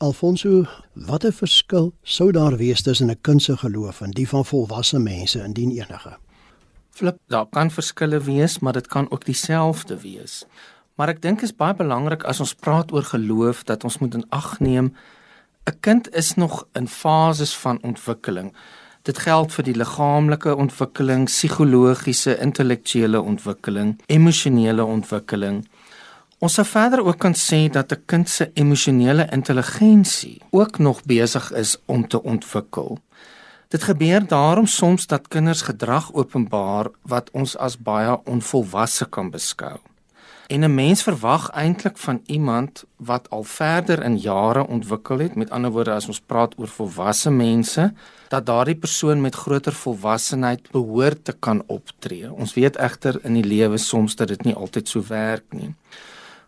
Alfonso, 0.00 0.64
watter 0.96 1.36
verskil 1.36 1.92
sou 2.00 2.32
daar 2.32 2.56
wees 2.56 2.80
tussen 2.82 3.10
'n 3.10 3.20
kind 3.20 3.42
se 3.42 3.56
geloof 3.56 4.00
en 4.00 4.10
die 4.10 4.28
van 4.28 4.44
volwasse 4.44 4.98
mense 4.98 5.44
indien 5.44 5.70
enige? 5.70 6.16
Flip, 6.90 7.18
daar 7.28 7.46
kan 7.46 7.70
verskille 7.70 8.20
wees, 8.20 8.58
maar 8.58 8.72
dit 8.72 8.86
kan 8.86 9.10
ook 9.10 9.24
dieselfde 9.24 10.00
wees. 10.00 10.44
Maar 10.94 11.08
ek 11.08 11.22
dink 11.22 11.42
is 11.42 11.54
baie 11.56 11.74
belangrik 11.74 12.22
as 12.30 12.38
ons 12.40 12.54
praat 12.54 12.92
oor 12.94 13.02
geloof 13.02 13.64
dat 13.66 13.82
ons 13.84 13.98
moet 13.98 14.14
in 14.14 14.26
ag 14.30 14.60
neem 14.60 14.94
'n 15.66 15.78
kind 15.80 16.14
is 16.14 16.34
nog 16.34 16.66
in 16.72 16.88
fases 16.88 17.56
van 17.56 17.78
ontwikkeling. 17.82 18.52
Dit 19.02 19.18
geld 19.18 19.52
vir 19.52 19.64
die 19.64 19.74
liggaamlike 19.74 20.56
ontwikkeling, 20.56 21.24
psigologiese, 21.24 22.38
intellektuele 22.38 23.20
ontwikkeling, 23.20 24.00
emosionele 24.06 24.84
ontwikkeling. 24.84 25.68
Ons 26.38 26.54
sou 26.54 26.66
verder 26.66 27.04
ook 27.04 27.18
kan 27.18 27.34
sê 27.34 27.70
dat 27.70 27.92
'n 27.92 28.02
kind 28.06 28.28
se 28.28 28.50
emosionele 28.54 29.28
intelligensie 29.32 30.40
ook 30.50 30.78
nog 30.78 31.02
besig 31.02 31.52
is 31.52 31.76
om 31.86 32.08
te 32.08 32.22
ontwikkel. 32.22 32.98
Dit 33.68 33.82
gebeur 33.82 34.26
daarom 34.26 34.66
soms 34.66 35.06
dat 35.06 35.28
kinders 35.28 35.62
gedrag 35.62 36.12
openbaar 36.12 36.86
wat 37.02 37.30
ons 37.30 37.56
as 37.56 37.78
baie 37.78 38.20
onvolwasse 38.24 39.06
kan 39.08 39.30
beskou. 39.30 39.78
En 40.46 40.60
'n 40.60 40.74
mens 40.74 41.02
verwag 41.02 41.50
eintlik 41.50 41.98
van 41.98 42.20
iemand 42.26 42.84
wat 42.96 43.30
al 43.30 43.42
verder 43.42 44.02
in 44.02 44.16
jare 44.16 44.66
ontwikkel 44.66 45.18
het, 45.18 45.34
met 45.34 45.50
ander 45.50 45.70
woorde 45.70 45.92
as 45.92 46.06
ons 46.06 46.20
praat 46.20 46.58
oor 46.58 46.68
volwasse 46.68 47.30
mense, 47.30 47.92
dat 48.28 48.46
daardie 48.46 48.76
persoon 48.76 49.20
met 49.20 49.34
groter 49.34 49.72
volwassenheid 49.72 50.70
behoort 50.70 51.24
te 51.24 51.32
kan 51.32 51.62
optree. 51.66 52.32
Ons 52.32 52.54
weet 52.54 52.76
egter 52.76 53.20
in 53.22 53.32
die 53.32 53.44
lewe 53.44 53.76
soms 53.76 54.16
dat 54.16 54.28
dit 54.28 54.44
nie 54.44 54.54
altyd 54.54 54.88
so 54.88 55.02
werk 55.08 55.44
nie. 55.48 55.74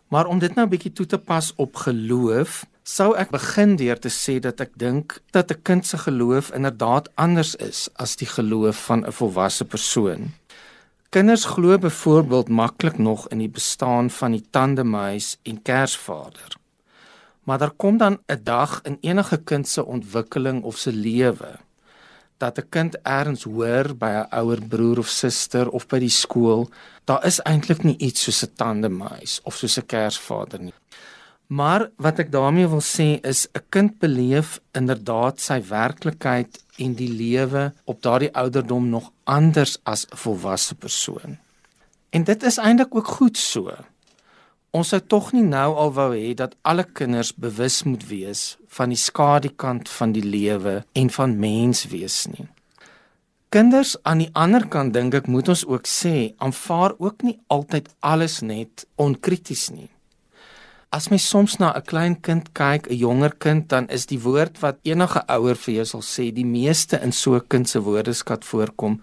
Maar 0.09 0.27
om 0.27 0.39
dit 0.39 0.55
nou 0.55 0.67
'n 0.67 0.71
bietjie 0.71 0.93
toe 0.93 1.07
te 1.07 1.19
pas 1.19 1.53
op 1.57 1.77
geloof, 1.77 2.67
sou 2.83 3.17
ek 3.17 3.31
begin 3.31 3.77
deur 3.77 3.99
te 3.99 4.11
sê 4.11 4.39
dat 4.39 4.61
ek 4.61 4.71
dink 4.79 5.21
dat 5.31 5.51
'n 5.51 5.63
kind 5.63 5.87
se 5.87 5.99
geloof 5.99 6.51
inderdaad 6.51 7.09
anders 7.15 7.55
is 7.55 7.89
as 7.95 8.17
die 8.17 8.29
geloof 8.29 8.85
van 8.85 9.07
'n 9.07 9.13
volwasse 9.13 9.65
persoon. 9.65 10.33
Kinders 11.17 11.45
glo 11.45 11.79
byvoorbeeld 11.79 12.49
maklik 12.49 12.99
nog 12.99 13.29
in 13.29 13.39
die 13.39 13.49
bestaan 13.49 14.11
van 14.11 14.35
die 14.37 14.43
tandemuis 14.51 15.39
en 15.43 15.63
Kersvader. 15.63 16.57
Maar 17.43 17.59
daar 17.59 17.71
kom 17.71 17.97
dan 17.97 18.19
'n 18.27 18.41
dag 18.43 18.81
in 18.83 18.99
enige 19.01 19.37
kind 19.37 19.69
se 19.69 19.85
ontwikkeling 19.85 20.63
of 20.63 20.77
se 20.77 20.93
lewe 20.93 21.59
dat 22.37 22.59
'n 22.59 22.69
kind 22.69 22.99
erns 23.03 23.43
hoor 23.43 23.97
by 23.97 24.11
'n 24.13 24.35
ouer 24.39 24.61
broer 24.69 24.99
of 24.99 25.09
suster 25.09 25.69
of 25.69 25.87
by 25.87 25.99
die 25.99 26.17
skool, 26.23 26.69
daar 27.05 27.25
is 27.25 27.41
eintlik 27.43 27.83
nie 27.83 27.97
iets 27.97 28.23
soos 28.23 28.43
'n 28.43 28.53
tandemuis 28.55 29.41
of 29.43 29.57
soos 29.57 29.79
'n 29.79 29.87
Kersvader 29.87 30.61
nie. 30.61 30.75
Maar 31.47 31.91
wat 32.03 32.19
ek 32.19 32.33
daarmee 32.35 32.67
wil 32.67 32.83
sê 32.83 33.21
is 33.23 33.47
'n 33.55 33.63
kind 33.71 33.99
beleef 33.99 34.61
inderdaad 34.73 35.41
sy 35.41 35.63
werklikheid 35.69 36.65
en 36.79 36.95
die 36.95 37.11
lewe 37.11 37.73
op 37.85 38.03
daardie 38.03 38.35
ouderdom 38.35 38.89
nog 38.89 39.13
anders 39.25 39.79
as 39.83 40.07
'n 40.07 40.17
volwasse 40.17 40.75
persoon. 40.75 41.39
En 42.11 42.25
dit 42.25 42.43
is 42.43 42.59
eintlik 42.59 42.95
ook 42.95 43.07
goed 43.07 43.37
so. 43.39 43.73
Ons 44.71 44.89
sou 44.89 45.01
tog 45.01 45.33
nie 45.33 45.43
nou 45.43 45.75
al 45.75 45.93
wou 45.93 46.11
hê 46.17 46.35
dat 46.35 46.57
alle 46.63 46.85
kinders 46.85 47.35
bewus 47.35 47.83
moet 47.83 48.07
wees 48.09 48.57
van 48.67 48.89
die 48.89 48.99
skadukant 48.99 49.89
van 49.89 50.13
die 50.13 50.25
lewe 50.25 50.85
en 50.93 51.11
van 51.11 51.39
mens 51.39 51.87
wees 51.87 52.27
nie. 52.27 52.49
Kinders 53.49 53.97
aan 54.03 54.19
die 54.19 54.31
ander 54.33 54.67
kant 54.69 54.93
dink 54.93 55.15
ek 55.15 55.27
moet 55.27 55.49
ons 55.49 55.67
ook 55.67 55.87
sê, 55.87 56.35
aanvaar 56.37 56.95
ook 56.99 57.23
nie 57.23 57.39
altyd 57.47 57.89
alles 58.01 58.41
net 58.41 58.87
onkrities 58.95 59.69
nie. 59.71 59.89
As 60.97 61.11
mens 61.13 61.27
soms 61.29 61.59
na 61.61 61.69
'n 61.77 61.85
klein 61.91 62.15
kind 62.27 62.47
kyk, 62.61 62.89
'n 62.89 62.97
jonger 62.97 63.35
kind, 63.45 63.69
dan 63.69 63.85
is 63.97 64.07
die 64.07 64.23
woord 64.27 64.55
wat 64.65 64.77
enige 64.83 65.21
ouer 65.29 65.57
vir 65.65 65.75
jou 65.75 65.85
sal 65.85 66.05
sê, 66.15 66.25
die 66.33 66.51
meeste 66.59 66.97
in 67.07 67.13
so 67.13 67.35
'n 67.35 67.49
kind 67.49 67.69
se 67.69 67.81
woordeskat 67.81 68.43
voorkom, 68.45 69.03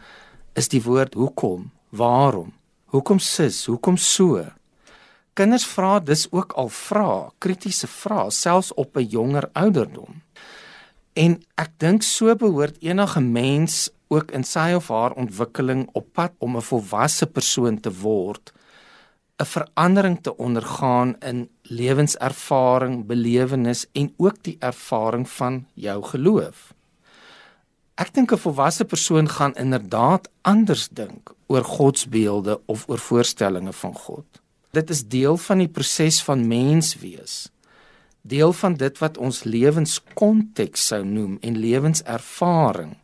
is 0.55 0.67
die 0.67 0.81
woord 0.81 1.13
hoekom, 1.13 1.71
waarom, 1.91 2.51
hoekom 2.85 3.19
sis, 3.19 3.65
hoekom 3.65 3.97
so. 3.97 4.45
Kinders 5.33 5.65
vra 5.65 6.00
dis 6.00 6.27
ook 6.31 6.53
al 6.53 6.69
vra, 6.69 7.31
kritiese 7.39 7.88
vrae, 7.88 8.31
selfs 8.31 8.73
op 8.73 8.97
'n 8.97 9.09
jonger 9.09 9.50
ouderdom. 9.53 10.21
En 11.13 11.43
ek 11.57 11.71
dink 11.77 12.01
so 12.01 12.35
behoort 12.35 12.77
enige 12.81 13.21
mens 13.21 13.89
ook 14.07 14.31
in 14.31 14.43
sy 14.43 14.73
of 14.75 14.88
haar 14.88 15.13
ontwikkeling 15.13 15.89
op 15.93 16.05
pad 16.13 16.31
om 16.39 16.55
'n 16.55 16.62
volwasse 16.62 17.25
persoon 17.25 17.79
te 17.79 17.91
word 17.91 18.51
'n 19.38 19.45
verandering 19.45 20.21
te 20.21 20.38
ondergaan 20.38 21.15
in 21.19 21.50
lewenservaring, 21.63 23.05
belewenis 23.05 23.86
en 23.91 24.13
ook 24.17 24.43
die 24.43 24.58
ervaring 24.60 25.29
van 25.29 25.65
jou 25.74 26.03
geloof. 26.03 26.74
Ek 27.96 28.13
dink 28.13 28.32
'n 28.32 28.38
volwasse 28.38 28.86
persoon 28.86 29.29
gaan 29.29 29.53
inderdaad 29.55 30.29
anders 30.41 30.88
dink 30.89 31.34
oor 31.48 31.63
godsbeelde 31.63 32.62
of 32.65 32.88
oor 32.88 32.98
voorstellings 33.00 33.77
van 33.77 33.93
God. 33.93 34.25
Dit 34.72 34.89
is 34.89 35.08
deel 35.08 35.38
van 35.38 35.58
die 35.58 35.67
proses 35.67 36.24
van 36.24 36.48
mens 36.48 36.96
wees. 36.98 37.50
Deel 38.22 38.53
van 38.53 38.74
dit 38.74 38.98
wat 38.98 39.17
ons 39.17 39.43
lewenskonteks 39.43 40.86
sou 40.86 41.03
noem 41.05 41.38
en 41.41 41.58
lewenservaring. 41.58 42.98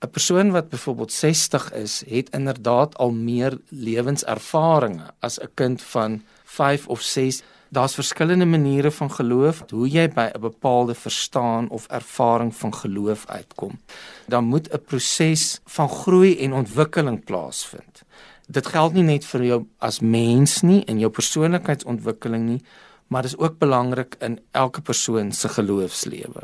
'n 0.00 0.10
persoon 0.10 0.50
wat 0.50 0.68
byvoorbeeld 0.68 1.12
60 1.12 1.72
is, 1.72 2.02
het 2.06 2.30
inderdaad 2.30 2.96
al 2.98 3.10
meer 3.10 3.58
lewenservarings 3.68 5.02
as 5.18 5.40
'n 5.40 5.50
kind 5.54 5.82
van 5.82 6.22
5 6.44 6.86
of 6.86 7.00
6. 7.00 7.42
Daar's 7.70 7.94
verskillende 7.94 8.44
maniere 8.44 8.90
van 8.90 9.10
geloof 9.12 9.62
hoe 9.70 9.88
jy 9.88 10.08
by 10.08 10.30
'n 10.34 10.40
bepaalde 10.40 10.94
verstaan 10.94 11.68
of 11.68 11.86
ervaring 11.86 12.54
van 12.56 12.74
geloof 12.74 13.26
uitkom. 13.26 13.80
Dan 14.26 14.44
moet 14.44 14.72
'n 14.72 14.80
proses 14.86 15.60
van 15.64 15.88
groei 15.88 16.38
en 16.38 16.52
ontwikkeling 16.52 17.24
plaasvind. 17.24 18.02
Dit 18.46 18.66
geld 18.66 18.92
nie 18.92 19.02
net 19.02 19.24
vir 19.24 19.44
jou 19.44 19.66
as 19.78 20.00
mens 20.00 20.60
nie 20.60 20.84
in 20.84 20.98
jou 20.98 21.10
persoonlikheidsontwikkeling 21.10 22.44
nie, 22.44 22.62
maar 23.06 23.22
dit 23.22 23.30
is 23.30 23.38
ook 23.38 23.58
belangrik 23.58 24.16
in 24.18 24.40
elke 24.50 24.80
persoon 24.80 25.32
se 25.32 25.48
geloofslewe. 25.48 26.42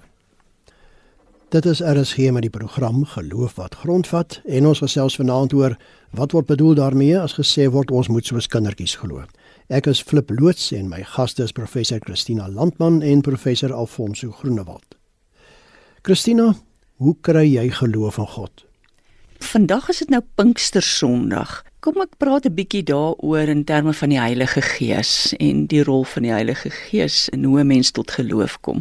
Dit 1.48 1.66
is 1.66 1.80
RSG 1.80 2.16
met 2.16 2.42
die 2.42 2.50
program 2.50 3.04
Geloof 3.04 3.54
wat 3.54 3.74
grondvat 3.74 4.40
en 4.44 4.66
ons 4.66 4.78
gesels 4.78 5.16
vanaand 5.16 5.52
oor 5.52 5.76
wat 6.10 6.32
word 6.32 6.46
bedoel 6.46 6.74
daarmee 6.74 7.18
as 7.20 7.36
gesê 7.38 7.68
word 7.70 7.90
ons 7.90 8.08
moet 8.08 8.26
soos 8.26 8.46
kindertjies 8.46 8.96
glo. 8.96 9.22
Ek 9.72 9.86
is 9.88 10.02
Flip 10.04 10.28
Loots 10.28 10.74
en 10.76 10.90
my 10.90 10.98
gaste 11.08 11.40
is 11.40 11.52
professor 11.56 11.96
Christina 12.04 12.50
Landman 12.52 12.98
en 13.00 13.22
professor 13.24 13.72
Alfonso 13.72 14.28
Groenewald. 14.30 14.98
Christina, 16.04 16.50
hoe 17.00 17.14
kry 17.24 17.46
jy 17.48 17.70
geloof 17.72 18.18
in 18.20 18.28
God? 18.28 18.66
Vandag 19.40 19.88
is 19.88 20.02
dit 20.02 20.12
nou 20.12 20.20
Pinkstersondag. 20.36 21.62
Kom 21.84 22.00
ek 22.00 22.14
praat 22.16 22.46
'n 22.48 22.54
bietjie 22.56 22.80
daaroor 22.80 23.48
in 23.52 23.64
terme 23.68 23.92
van 23.92 24.08
die 24.08 24.18
Heilige 24.18 24.62
Gees 24.64 25.34
en 25.36 25.66
die 25.68 25.82
rol 25.84 26.04
van 26.08 26.22
die 26.22 26.32
Heilige 26.32 26.70
Gees 26.70 27.28
in 27.28 27.44
hoe 27.44 27.60
'n 27.60 27.66
mens 27.66 27.90
tot 27.90 28.10
geloof 28.10 28.56
kom. 28.60 28.80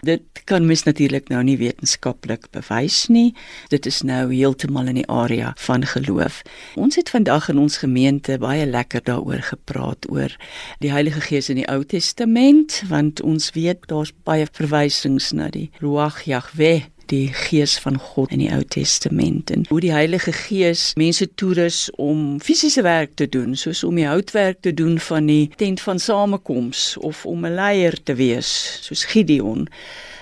Dit 0.00 0.22
kan 0.44 0.66
mens 0.66 0.82
natuurlik 0.82 1.28
nou 1.28 1.42
nie 1.42 1.58
wetenskaplik 1.58 2.48
bewys 2.50 3.08
nie. 3.08 3.34
Dit 3.68 3.86
is 3.86 4.02
nou 4.02 4.34
heeltemal 4.34 4.86
in 4.86 4.94
die 4.94 5.08
area 5.08 5.52
van 5.56 5.84
geloof. 5.84 6.42
Ons 6.74 6.96
het 6.96 7.10
vandag 7.10 7.48
in 7.48 7.58
ons 7.58 7.76
gemeente 7.76 8.38
baie 8.38 8.66
lekker 8.66 9.04
daaroor 9.04 9.42
gepraat 9.42 10.10
oor 10.10 10.36
die 10.78 10.90
Heilige 10.90 11.20
Gees 11.20 11.48
in 11.48 11.56
die 11.56 11.68
Ou 11.68 11.84
Testament 11.84 12.82
want 12.88 13.20
ons 13.20 13.50
weet 13.50 13.86
daar's 13.86 14.12
baie 14.24 14.46
verwysings 14.52 15.32
na 15.32 15.50
die 15.50 15.70
Ruach 15.80 16.22
Yahweh 16.24 16.82
die 17.08 17.28
gees 17.32 17.78
van 17.82 17.98
God 17.98 18.32
in 18.34 18.42
die 18.42 18.50
Ou 18.52 18.62
Testament 18.64 19.50
en 19.50 19.64
hoe 19.68 19.80
die 19.80 19.92
Heilige 19.92 20.32
Gees 20.32 20.92
mense 21.00 21.28
toerus 21.34 21.88
om 21.96 22.40
fisiese 22.40 22.82
werk 22.82 23.14
te 23.14 23.28
doen, 23.28 23.56
soos 23.56 23.84
om 23.84 23.96
die 23.98 24.06
houtwerk 24.08 24.60
te 24.60 24.74
doen 24.74 24.98
van 24.98 25.26
die 25.26 25.48
tent 25.56 25.80
van 25.80 25.98
samekoms 25.98 26.96
of 26.96 27.24
om 27.26 27.46
'n 27.46 27.54
leier 27.54 27.96
te 28.02 28.14
wees, 28.14 28.78
soos 28.82 29.04
Gideon 29.04 29.68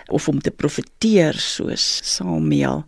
of 0.09 0.29
om 0.29 0.41
te 0.41 0.51
profeteer 0.51 1.35
soos 1.35 2.01
Samuel 2.05 2.85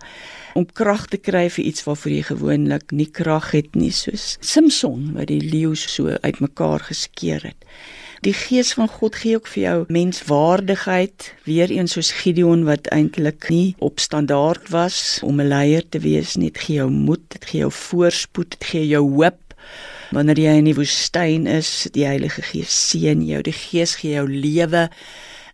om 0.59 0.67
krag 0.67 1.07
te 1.13 1.19
kry 1.23 1.47
vir 1.53 1.65
iets 1.71 1.85
waarvoor 1.87 2.13
jy 2.13 2.23
gewoonlik 2.31 2.93
nie 2.95 3.09
krag 3.15 3.53
het 3.55 3.75
nie 3.79 3.93
soos 3.95 4.37
Samson 4.41 5.13
wat 5.17 5.31
die 5.31 5.43
leeu 5.43 5.75
so 5.79 6.17
uitmekaar 6.23 6.89
geskeur 6.91 7.45
het. 7.51 7.67
Die 8.27 8.35
gees 8.35 8.73
van 8.75 8.89
God 8.91 9.15
gee 9.15 9.37
ook 9.39 9.47
vir 9.47 9.63
jou 9.63 9.77
menswaardigheid, 9.95 11.29
weer 11.47 11.71
eens 11.71 11.95
soos 11.95 12.11
Gideon 12.19 12.65
wat 12.67 12.91
eintlik 12.95 13.47
nie 13.53 13.77
op 13.79 14.03
standaard 14.03 14.73
was 14.75 15.21
om 15.23 15.39
'n 15.41 15.47
leier 15.49 15.85
te 15.89 16.03
wees 16.03 16.35
nie. 16.37 16.51
Dit 16.51 16.59
gee 16.59 16.77
jou 16.83 16.91
moed, 16.91 17.23
dit 17.29 17.45
gee 17.45 17.61
jou 17.61 17.71
voorspoed, 17.71 18.51
dit 18.51 18.65
gee 18.65 18.87
jou 18.87 19.05
hoop. 19.15 19.55
Wanneer 20.11 20.39
jy 20.39 20.57
in 20.59 20.65
die 20.65 20.75
woestyn 20.75 21.47
is, 21.47 21.87
die 21.93 22.07
Heilige 22.07 22.43
Gees 22.43 22.91
seën 22.91 23.23
jou, 23.23 23.43
die 23.43 23.53
Gees 23.53 23.95
gee 23.95 24.13
jou 24.13 24.27
lewe. 24.29 24.89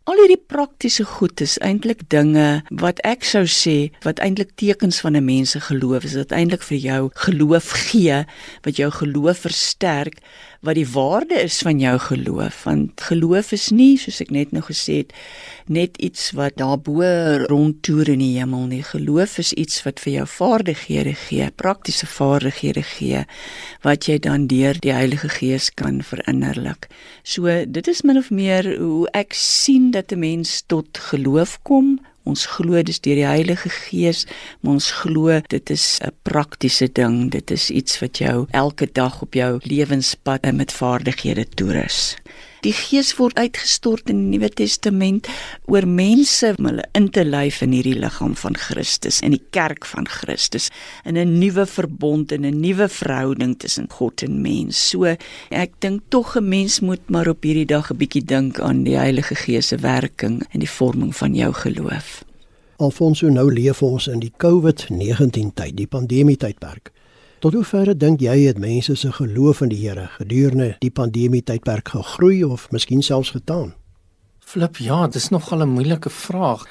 Al 0.04 0.18
hierdie 0.20 0.42
praktiese 0.52 1.04
goed 1.04 1.40
is 1.40 1.54
eintlik 1.64 2.02
dinge 2.12 2.62
wat 2.68 2.98
ek 3.08 3.24
sou 3.24 3.46
sê 3.48 3.88
wat 4.04 4.18
eintlik 4.20 4.50
tekens 4.60 5.00
van 5.00 5.16
'n 5.16 5.24
mens 5.24 5.50
se 5.50 5.60
geloof 5.60 6.04
is. 6.04 6.12
Dit 6.12 6.32
eintlik 6.32 6.62
vir 6.62 6.78
jou 6.78 7.10
geloof 7.14 7.70
gee, 7.88 8.24
wat 8.62 8.76
jou 8.76 8.90
geloof 8.90 9.38
versterk 9.38 10.20
wat 10.64 10.78
die 10.78 10.88
waarde 10.88 11.36
is 11.42 11.58
van 11.64 11.78
jou 11.78 11.98
geloof 11.98 12.62
want 12.64 13.00
geloof 13.08 13.52
is 13.52 13.68
nie 13.70 13.94
soos 14.00 14.22
ek 14.24 14.30
net 14.34 14.52
nou 14.56 14.62
gesê 14.64 15.02
het 15.02 15.12
net 15.66 15.96
iets 15.96 16.30
wat 16.36 16.56
daarbo 16.60 17.04
rondtoer 17.48 18.10
in 18.12 18.20
die 18.20 18.34
hemel 18.36 18.66
nie. 18.68 18.82
Geloof 18.84 19.38
is 19.40 19.52
iets 19.56 19.80
wat 19.86 20.00
vir 20.04 20.12
jou 20.18 20.26
vaardighede 20.28 21.14
gee 21.26 21.48
praktiese 21.56 22.08
vaardighede 22.08 22.82
gee 22.84 23.24
wat 23.84 24.08
jy 24.08 24.18
dan 24.18 24.46
deur 24.50 24.76
die 24.80 24.92
Heilige 24.92 25.28
Gees 25.32 25.70
kan 25.74 26.02
verinnerlik. 26.04 26.88
So 27.22 27.48
dit 27.48 27.88
is 27.88 28.04
min 28.04 28.20
of 28.20 28.30
meer 28.30 28.68
hoe 28.76 29.08
ek 29.12 29.32
sien 29.32 29.90
dat 29.90 30.12
'n 30.12 30.18
mens 30.18 30.62
tot 30.66 30.98
geloof 30.98 31.58
kom 31.62 31.98
Ons 32.24 32.46
glo 32.48 32.80
dis 32.82 33.00
deur 33.04 33.18
die 33.20 33.26
Heilige 33.28 33.68
Gees, 33.68 34.24
maar 34.60 34.78
ons 34.78 34.90
glo 35.02 35.40
dit 35.52 35.70
is 35.70 36.00
'n 36.00 36.12
praktiese 36.22 36.88
ding. 36.92 37.30
Dit 37.30 37.50
is 37.50 37.70
iets 37.70 38.00
wat 38.00 38.18
jou 38.18 38.46
elke 38.50 38.88
dag 38.92 39.22
op 39.22 39.34
jou 39.34 39.60
lewenspad 39.62 40.52
met 40.52 40.72
vaardighede 40.72 41.44
toerus. 41.48 42.16
Die 42.64 42.72
Gees 42.72 43.10
word 43.18 43.36
uitgestort 43.36 44.08
in 44.08 44.22
die 44.22 44.38
Nuwe 44.38 44.48
Testament 44.48 45.26
oor 45.68 45.84
mense 45.84 46.54
om 46.56 46.70
hulle 46.70 46.86
in 46.96 47.10
te 47.12 47.20
lyf 47.26 47.58
in 47.66 47.74
hierdie 47.76 47.98
liggaam 48.00 48.32
van 48.40 48.56
Christus, 48.56 49.18
in 49.20 49.34
die 49.36 49.42
kerk 49.52 49.84
van 49.84 50.08
Christus, 50.08 50.70
in 51.04 51.18
'n 51.20 51.38
nuwe 51.42 51.66
verbond 51.68 52.32
en 52.32 52.46
'n 52.46 52.60
nuwe 52.60 52.88
verhouding 52.88 53.58
tussen 53.58 53.90
God 53.90 54.22
en 54.22 54.40
mens. 54.40 54.80
So 54.88 55.04
ek 55.50 55.72
dink 55.80 56.00
tog 56.08 56.36
'n 56.36 56.48
mens 56.48 56.80
moet 56.80 57.04
maar 57.10 57.28
op 57.28 57.42
hierdie 57.42 57.66
dag 57.66 57.90
'n 57.90 57.98
bietjie 57.98 58.24
dink 58.24 58.60
aan 58.60 58.84
die 58.84 58.96
Heilige 58.96 59.34
Gees 59.34 59.68
se 59.68 59.76
werking 59.76 60.42
in 60.52 60.60
die 60.60 60.70
vorming 60.78 61.14
van 61.16 61.34
jou 61.34 61.52
geloof. 61.52 62.24
Alfonso 62.78 63.28
nou 63.28 63.52
leef 63.52 63.82
ons 63.82 64.06
in 64.06 64.20
die 64.20 64.32
COVID-19 64.36 65.52
tyd, 65.54 65.76
die 65.76 65.86
pandemie 65.86 66.36
tydperk. 66.36 66.93
Tot 67.44 67.52
hoeverre 67.58 67.92
dink 67.92 68.22
jy 68.24 68.46
het 68.46 68.56
mense 68.56 68.94
se 68.96 69.10
geloof 69.12 69.58
in 69.66 69.68
die 69.68 69.82
Here 69.82 70.06
gedurende 70.14 70.68
die 70.80 70.88
pandemie 70.88 71.42
tydperk 71.44 71.90
gegroei 71.92 72.38
of 72.46 72.70
miskien 72.72 73.02
selfs 73.04 73.34
getaan? 73.34 73.74
Flip, 74.40 74.80
ja, 74.80 75.04
dis 75.12 75.28
nogal 75.28 75.60
'n 75.62 75.74
moeilike 75.76 76.08
vraag. 76.08 76.64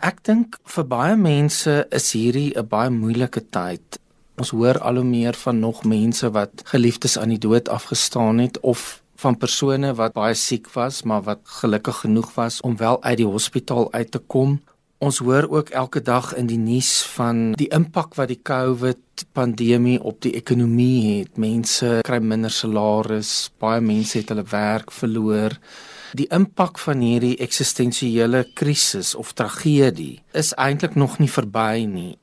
Ek 0.00 0.24
dink 0.24 0.56
vir 0.64 0.84
baie 0.84 1.16
mense 1.16 1.86
is 1.90 2.12
hierdie 2.12 2.56
'n 2.56 2.68
baie 2.68 2.90
moeilike 2.90 3.42
tyd. 3.50 4.00
Ons 4.38 4.50
hoor 4.50 4.78
al 4.78 4.94
hoe 4.94 5.04
meer 5.04 5.34
van 5.34 5.60
nog 5.60 5.84
mense 5.84 6.30
wat 6.30 6.62
geliefdes 6.64 7.18
aan 7.18 7.28
die 7.28 7.44
dood 7.48 7.68
afgestaan 7.68 8.38
het 8.38 8.60
of 8.60 9.02
van 9.16 9.36
persone 9.36 9.94
wat 9.94 10.12
baie 10.12 10.34
siek 10.34 10.72
was, 10.72 11.02
maar 11.02 11.22
wat 11.22 11.40
gelukkig 11.44 11.96
genoeg 11.96 12.34
was 12.34 12.60
om 12.60 12.76
wel 12.76 13.02
uit 13.02 13.16
die 13.16 13.26
hospitaal 13.26 13.92
uit 13.92 14.10
te 14.10 14.18
kom. 14.18 14.60
Ons 14.98 15.20
hoor 15.22 15.46
ook 15.46 15.68
elke 15.70 16.00
dag 16.02 16.32
in 16.34 16.48
die 16.50 16.58
nuus 16.58 17.04
van 17.14 17.52
die 17.54 17.68
impak 17.70 18.16
wat 18.18 18.32
die 18.32 18.40
COVID 18.42 19.28
pandemie 19.32 20.00
op 20.02 20.16
die 20.26 20.32
ekonomie 20.34 21.20
het. 21.20 21.36
Mense 21.38 22.00
kry 22.02 22.18
minder 22.18 22.50
salaris, 22.50 23.52
baie 23.62 23.78
mense 23.78 24.18
het 24.18 24.32
hulle 24.34 24.42
werk 24.50 24.90
verloor. 24.90 25.54
Die 26.18 26.26
impak 26.34 26.82
van 26.82 27.04
hierdie 27.06 27.36
eksistensiële 27.38 28.42
krisis 28.58 29.12
of 29.14 29.36
tragedie 29.38 30.18
is 30.34 30.50
eintlik 30.58 30.98
nog 30.98 31.20
nie 31.22 31.30
verby 31.30 31.86
nie. 31.86 32.16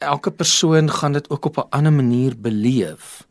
Elke 0.00 0.32
persoon 0.32 0.88
gaan 0.88 1.12
dit 1.12 1.28
ook 1.28 1.50
op 1.52 1.58
'n 1.58 1.68
ander 1.68 1.92
manier 1.92 2.32
beleef. 2.32 3.26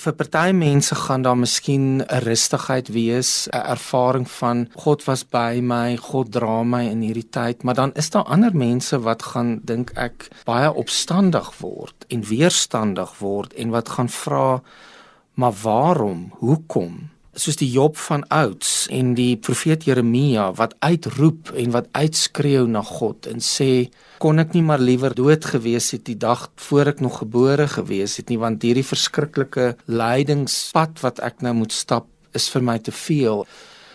Vir 0.00 0.14
party 0.16 0.54
mense 0.56 0.96
gaan 0.96 1.22
daar 1.26 1.36
miskien 1.36 2.00
'n 2.00 2.22
rustigheid 2.24 2.88
wees, 2.88 3.48
'n 3.52 3.66
ervaring 3.74 4.30
van 4.30 4.68
God 4.74 5.04
was 5.04 5.24
by 5.24 5.60
my, 5.62 5.96
God 5.96 6.32
dra 6.32 6.62
my 6.62 6.84
in 6.88 7.00
hierdie 7.00 7.28
tyd, 7.30 7.62
maar 7.62 7.74
dan 7.74 7.92
is 7.94 8.10
daar 8.10 8.24
ander 8.24 8.56
mense 8.56 9.00
wat 9.00 9.22
gaan 9.22 9.60
dink 9.64 9.90
ek 9.96 10.28
baie 10.44 10.72
opstandig 10.72 11.52
word 11.58 12.04
en 12.08 12.24
weerstandig 12.24 13.18
word 13.18 13.52
en 13.52 13.70
wat 13.70 13.88
gaan 13.88 14.08
vra 14.08 14.62
maar 15.34 15.52
waarom? 15.62 16.32
Hoekom? 16.38 17.10
Soos 17.40 17.56
die 17.60 17.70
Job 17.72 17.96
van 17.96 18.24
ouds 18.28 18.86
en 18.92 19.14
die 19.16 19.36
profeet 19.40 19.86
Jeremia 19.88 20.50
wat 20.58 20.76
uitroep 20.84 21.52
en 21.56 21.72
wat 21.74 21.88
uitskreeu 21.96 22.66
na 22.68 22.82
God 22.84 23.28
en 23.30 23.40
sê 23.44 23.88
kon 24.20 24.42
ek 24.42 24.52
nie 24.52 24.64
maar 24.66 24.82
liewer 24.82 25.14
dood 25.16 25.46
gewees 25.54 25.90
het 25.94 26.04
die 26.08 26.18
dag 26.20 26.48
voor 26.68 26.92
ek 26.92 27.00
nog 27.00 27.22
gebore 27.22 27.68
gewees 27.72 28.18
het 28.20 28.28
nie 28.28 28.40
want 28.40 28.62
hierdie 28.66 28.84
verskriklike 28.84 29.72
lydingspad 29.88 31.00
wat 31.04 31.22
ek 31.24 31.40
nou 31.46 31.54
moet 31.62 31.72
stap 31.72 32.08
is 32.36 32.48
vir 32.52 32.62
my 32.62 32.76
te 32.78 32.92
veel. 32.94 33.46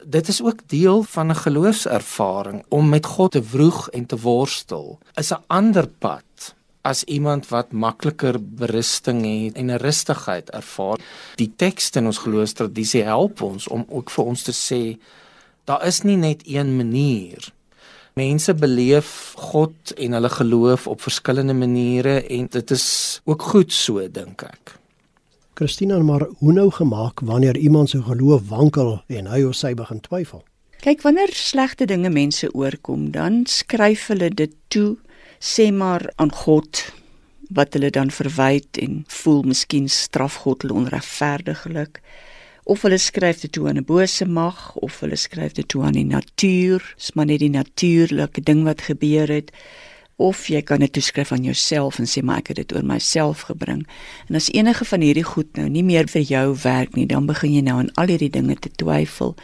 Dit 0.06 0.28
is 0.30 0.42
ook 0.44 0.66
deel 0.70 1.04
van 1.04 1.32
'n 1.32 1.42
geloofservaring 1.46 2.64
om 2.70 2.90
met 2.90 3.06
God 3.06 3.32
te 3.32 3.44
vroeg 3.44 3.90
en 3.90 4.06
te 4.06 4.18
worstel. 4.18 5.00
Is 5.16 5.32
'n 5.32 5.44
ander 5.48 5.88
pad 5.88 6.56
as 6.86 7.04
iemand 7.04 7.50
wat 7.50 7.74
makliker 7.74 8.38
berusting 8.40 9.24
het 9.26 9.58
en 9.58 9.72
'n 9.72 9.82
rustigheid 9.82 10.50
ervaar. 10.50 11.00
Die 11.36 11.52
tekste 11.56 12.00
in 12.00 12.06
ons 12.06 12.24
geloofstradisie 12.24 13.04
help 13.04 13.42
ons 13.42 13.68
om 13.68 13.86
ook 13.90 14.10
vir 14.10 14.26
ons 14.26 14.44
te 14.44 14.54
sê 14.54 14.98
daar 15.66 15.86
is 15.86 16.02
nie 16.02 16.18
net 16.18 16.42
een 16.46 16.76
manier. 16.76 17.54
Mense 18.14 18.54
beleef 18.54 19.34
God 19.36 19.92
en 19.98 20.12
hulle 20.12 20.30
geloof 20.30 20.88
op 20.88 21.02
verskillende 21.02 21.54
maniere 21.54 22.24
en 22.28 22.48
dit 22.48 22.72
is 22.72 23.22
ook 23.24 23.42
goed 23.42 23.74
so 23.74 24.08
dink 24.12 24.42
ek. 24.42 24.80
Christina, 25.54 26.00
maar 26.00 26.28
hoe 26.38 26.54
nou 26.54 26.72
gemaak 26.72 27.20
wanneer 27.20 27.58
iemand 27.58 27.90
se 27.90 28.02
geloof 28.02 28.42
wankel 28.48 29.02
en 29.08 29.28
hy 29.28 29.44
of 29.44 29.56
sy 29.56 29.74
begin 29.74 30.00
twyfel? 30.00 30.44
Kyk, 30.84 31.02
wanneer 31.02 31.32
slegte 31.34 31.86
dinge 31.86 32.10
mense 32.10 32.54
oorkom, 32.54 33.12
dan 33.12 33.46
skryf 33.50 34.08
hulle 34.08 34.30
dit 34.30 34.52
toe 34.68 34.98
sê 35.46 35.70
maar 35.72 36.10
aan 36.16 36.34
God 36.34 36.82
wat 37.54 37.76
hulle 37.78 37.92
dan 37.94 38.10
verwyd 38.10 38.80
en 38.82 39.04
voel 39.22 39.44
miskien 39.52 39.90
straf 39.90 40.42
God 40.46 40.66
hulle 40.66 40.80
onregverdiglik 40.82 42.02
of 42.66 42.82
hulle 42.82 42.98
skryf 42.98 43.44
dit 43.44 43.52
toe 43.54 43.68
aan 43.70 43.78
'n 43.78 43.86
bose 43.86 44.26
mag 44.26 44.76
of 44.76 45.00
hulle 45.00 45.16
skryf 45.16 45.54
dit 45.54 45.68
toe 45.68 45.84
aan 45.84 45.94
die 45.94 46.06
natuur, 46.18 46.96
is 46.98 47.14
maar 47.14 47.26
net 47.26 47.40
die 47.40 47.50
natuurlike 47.50 48.42
ding 48.42 48.64
wat 48.64 48.82
gebeur 48.82 49.28
het 49.30 49.52
of 50.16 50.48
jy 50.48 50.62
kan 50.62 50.80
dit 50.80 50.94
toeskryf 50.94 51.32
aan 51.32 51.44
jouself 51.44 52.00
en 52.00 52.08
sê 52.08 52.24
maar 52.24 52.38
ek 52.38 52.48
het 52.48 52.58
dit 52.64 52.76
oor 52.76 52.86
myself 52.86 53.42
gebring. 53.42 53.88
En 54.30 54.36
as 54.36 54.52
enige 54.52 54.86
van 54.86 55.02
hierdie 55.02 55.28
goed 55.28 55.58
nou 55.60 55.68
nie 55.70 55.84
meer 55.84 56.08
vir 56.08 56.22
jou 56.22 56.56
werk 56.64 56.96
nie, 56.96 57.06
dan 57.06 57.26
begin 57.26 57.54
jy 57.54 57.62
nou 57.62 57.78
aan 57.80 57.92
al 58.00 58.08
hierdie 58.08 58.32
dinge 58.32 58.56
te 58.56 58.72
twyfel. 58.72 59.36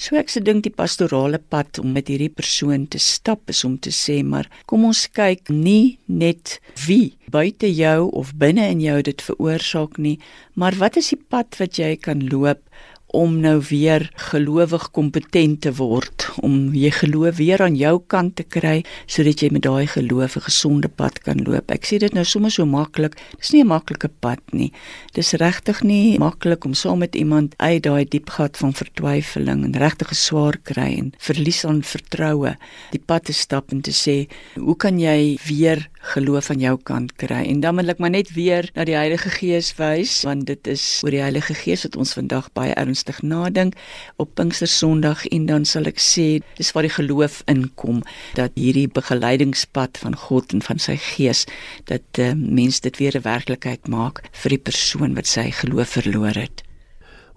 So 0.00 0.16
ek 0.16 0.30
se 0.32 0.40
dink 0.40 0.62
die 0.64 0.72
pastorale 0.72 1.36
pad 1.52 1.76
om 1.82 1.90
met 1.92 2.08
hierdie 2.08 2.30
persoon 2.32 2.86
te 2.88 2.96
stap 3.04 3.50
is 3.52 3.58
om 3.68 3.74
te 3.84 3.90
sê 3.92 4.22
maar 4.24 4.46
kom 4.70 4.86
ons 4.88 5.02
kyk 5.12 5.50
nie 5.52 5.98
net 6.08 6.54
wie 6.86 7.18
buite 7.28 7.68
jou 7.68 8.08
of 8.16 8.30
binne 8.40 8.64
in 8.72 8.80
jou 8.80 8.96
dit 9.04 9.24
veroorsaak 9.26 9.98
nie, 10.00 10.16
maar 10.56 10.78
wat 10.80 10.96
is 10.96 11.12
die 11.12 11.20
pad 11.20 11.60
wat 11.60 11.76
jy 11.76 11.92
kan 12.00 12.24
loop 12.32 12.64
om 13.12 13.40
nou 13.40 13.58
weer 13.68 14.10
gelowig 14.30 14.90
kompetent 14.94 15.60
te 15.60 15.72
word 15.74 16.28
om 16.46 16.70
jy 16.76 16.90
geloof 16.94 17.36
weer 17.40 17.62
aan 17.62 17.76
jou 17.78 17.96
kant 18.06 18.36
te 18.38 18.44
kry 18.46 18.80
sodat 19.10 19.42
jy 19.42 19.50
met 19.54 19.64
daai 19.66 19.86
geloof 19.90 20.36
'n 20.36 20.46
gesonde 20.46 20.88
pad 20.88 21.18
kan 21.22 21.42
loop. 21.42 21.70
Ek 21.70 21.84
sê 21.84 21.98
dit 21.98 22.12
nou 22.14 22.24
sommer 22.24 22.50
so 22.50 22.66
maklik. 22.66 23.16
Dis 23.38 23.52
nie 23.52 23.62
'n 23.62 23.66
maklike 23.66 24.10
pad 24.20 24.40
nie. 24.52 24.72
Dis 25.12 25.32
regtig 25.32 25.82
nie 25.82 26.18
maklik 26.18 26.64
om 26.64 26.74
saam 26.74 26.98
met 26.98 27.14
iemand 27.14 27.54
uit 27.56 27.82
daai 27.82 28.04
diep 28.04 28.30
gat 28.30 28.56
van 28.56 28.72
vertwyfeling 28.72 29.64
en 29.64 29.76
regtig 29.76 30.14
swaar 30.16 30.56
kry 30.62 30.98
en 30.98 31.12
verlies 31.18 31.64
aan 31.64 31.82
vertroue 31.82 32.56
die 32.92 33.02
pad 33.06 33.24
te 33.24 33.32
stap 33.32 33.72
en 33.72 33.80
te 33.80 33.90
sê, 33.90 34.28
"Hoe 34.54 34.76
kan 34.76 34.98
jy 34.98 35.38
weer 35.46 35.88
geloof 36.14 36.50
aan 36.50 36.60
jou 36.60 36.78
kant 36.82 37.16
kry?" 37.16 37.46
En 37.46 37.60
dan 37.60 37.74
moet 37.74 37.88
ek 37.88 37.98
maar 37.98 38.10
net 38.10 38.32
weer 38.34 38.70
na 38.74 38.84
die 38.84 38.94
Heilige 38.94 39.30
Gees 39.30 39.74
wys 39.76 40.22
want 40.22 40.46
dit 40.46 40.66
is 40.66 41.00
oor 41.04 41.10
die 41.10 41.20
Heilige 41.20 41.54
Gees 41.54 41.82
wat 41.82 41.96
ons 41.96 42.12
vandag 42.12 42.52
baie 42.52 42.74
erns 42.74 42.99
ernstig 43.00 43.22
nadink 43.22 43.74
op 44.16 44.34
Pinkstersondag 44.34 45.26
en 45.32 45.46
dan 45.46 45.64
sal 45.64 45.88
ek 45.88 45.98
sê 45.98 46.42
dis 46.58 46.72
waar 46.74 46.84
die 46.84 46.92
geloof 46.92 47.42
inkom 47.48 48.02
dat 48.36 48.52
hierdie 48.54 48.88
begeleidingspad 48.88 49.98
van 49.98 50.16
God 50.16 50.52
en 50.52 50.60
van 50.62 50.78
sy 50.78 50.96
Gees 51.00 51.46
dat 51.88 52.18
uh, 52.18 52.32
mens 52.34 52.80
dit 52.80 52.96
weer 52.98 53.16
'n 53.16 53.24
werklikheid 53.24 53.88
maak 53.88 54.22
vir 54.42 54.50
die 54.50 54.64
persoon 54.68 55.14
wat 55.14 55.26
sy 55.26 55.50
geloof 55.50 55.96
verloor 55.96 56.36
het. 56.36 56.62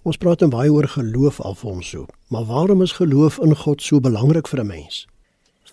Ons 0.04 0.18
praat 0.18 0.40
dan 0.40 0.50
baie 0.50 0.72
oor 0.72 0.88
geloof 0.88 1.40
af 1.42 1.64
ons 1.64 1.90
so, 1.90 2.08
maar 2.28 2.46
waarom 2.46 2.82
is 2.82 3.00
geloof 3.00 3.40
in 3.40 3.56
God 3.56 3.82
so 3.82 4.00
belangrik 4.00 4.48
vir 4.48 4.60
'n 4.60 4.68
mens? 4.68 5.08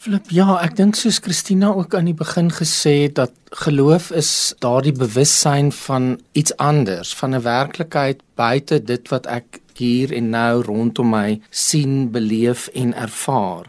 Flip, 0.00 0.30
ja, 0.32 0.54
ek 0.64 0.78
dink 0.78 0.96
soos 0.96 1.18
Christina 1.20 1.74
ook 1.76 1.92
aan 1.92 2.06
die 2.08 2.16
begin 2.16 2.46
gesê 2.48 3.02
het 3.02 3.18
dat 3.18 3.34
geloof 3.60 4.06
is 4.16 4.30
daardie 4.64 4.94
bewussyn 4.96 5.68
van 5.76 6.14
iets 6.32 6.54
anders, 6.56 7.12
van 7.18 7.36
'n 7.36 7.42
werklikheid 7.44 8.22
buite 8.34 8.80
dit 8.80 9.08
wat 9.12 9.26
ek 9.26 9.60
hier 9.80 10.12
en 10.14 10.30
nou 10.34 10.62
rondom 10.66 11.10
my 11.10 11.40
sien, 11.50 12.10
beleef 12.12 12.68
en 12.76 12.92
ervaar. 12.94 13.66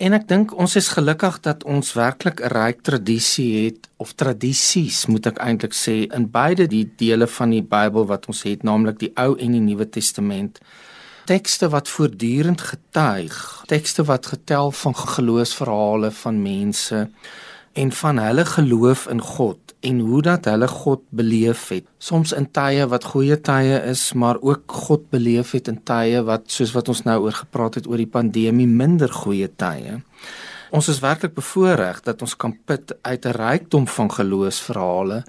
En 0.00 0.16
ek 0.16 0.28
dink 0.30 0.52
ons 0.56 0.76
is 0.80 0.86
gelukkig 0.94 1.42
dat 1.44 1.64
ons 1.68 1.92
werklik 1.92 2.40
'n 2.40 2.52
ryk 2.54 2.78
tradisie 2.88 3.64
het 3.64 3.88
of 4.00 4.14
tradisies 4.16 5.06
moet 5.06 5.26
ek 5.26 5.38
eintlik 5.44 5.74
sê 5.76 6.08
in 6.08 6.30
beide 6.30 6.66
die 6.66 6.86
dele 6.96 7.26
van 7.26 7.50
die 7.50 7.62
Bybel 7.62 8.06
wat 8.06 8.26
ons 8.26 8.42
het, 8.48 8.62
naamlik 8.62 8.98
die 8.98 9.12
Ou 9.16 9.36
en 9.36 9.52
die 9.52 9.60
Nuwe 9.60 9.88
Testament. 9.88 10.60
Tekste 11.26 11.68
wat 11.68 11.88
voortdurend 11.88 12.60
getuig, 12.60 13.62
tekste 13.66 14.02
wat 14.04 14.26
getel 14.26 14.72
van 14.72 14.94
geloofsverhale 14.94 16.10
van 16.10 16.42
mense 16.42 17.08
en 17.72 17.92
van 17.92 18.18
hulle 18.18 18.44
geloof 18.44 19.06
in 19.08 19.20
God 19.20 19.58
en 19.80 20.00
hoe 20.04 20.22
dat 20.22 20.44
hulle 20.44 20.68
God 20.68 21.02
beleef 21.08 21.68
het. 21.68 21.86
Soms 21.98 22.32
in 22.36 22.50
tye 22.52 22.84
wat 22.90 23.06
goeie 23.12 23.38
tye 23.40 23.78
is, 23.88 24.12
maar 24.12 24.40
ook 24.40 24.72
God 24.86 25.06
beleef 25.10 25.54
het 25.56 25.70
in 25.72 25.80
tye 25.88 26.20
wat 26.26 26.50
soos 26.52 26.74
wat 26.76 26.90
ons 26.92 27.04
nou 27.06 27.16
oor 27.24 27.38
gepraat 27.38 27.80
het 27.80 27.88
oor 27.88 28.00
die 28.00 28.10
pandemie 28.10 28.68
minder 28.68 29.12
goeie 29.22 29.48
tye. 29.56 30.00
Ons 30.70 30.90
is 30.92 31.00
werklik 31.02 31.34
bevoorreg 31.34 32.02
dat 32.06 32.20
ons 32.22 32.36
kan 32.36 32.52
put 32.64 32.92
uit 33.02 33.24
'n 33.26 33.34
rykdom 33.34 33.86
van 33.86 34.10
geloofsverhale 34.10 35.24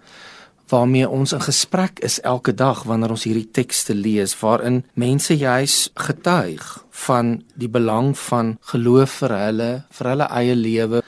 waarmee 0.71 1.10
ons 1.10 1.34
in 1.36 1.41
gesprek 1.41 1.99
is 1.99 2.21
elke 2.21 2.54
dag 2.54 2.84
wanneer 2.84 3.10
ons 3.10 3.23
hierdie 3.27 3.49
tekste 3.51 3.93
lees 3.93 4.39
waarin 4.39 4.84
mense 4.93 5.38
juis 5.38 5.89
getuig 5.95 6.86
van 7.06 7.43
die 7.54 7.69
belang 7.69 8.17
van 8.17 8.58
geloof 8.62 9.12
vir 9.21 9.36
hulle, 9.36 9.71
vir 9.89 10.10
hulle 10.12 10.27
eie 10.39 10.56
lewe 10.56 11.04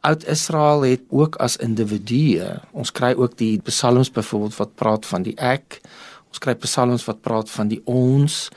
Oud-Israel 0.00 0.82
het 0.82 1.02
ook 1.08 1.36
as 1.36 1.56
individue. 1.56 2.60
Ons 2.72 2.92
kry 2.92 3.14
ook 3.16 3.36
die 3.36 3.60
psalms 3.64 4.10
byvoorbeeld 4.10 4.56
wat 4.56 4.74
praat 4.74 5.06
van 5.06 5.22
die 5.22 5.36
ek. 5.36 5.80
Ons 6.28 6.38
kry 6.38 6.54
psalms 6.54 7.04
wat 7.04 7.20
praat 7.20 7.50
van 7.50 7.68
die 7.68 7.80
ons 7.84 8.48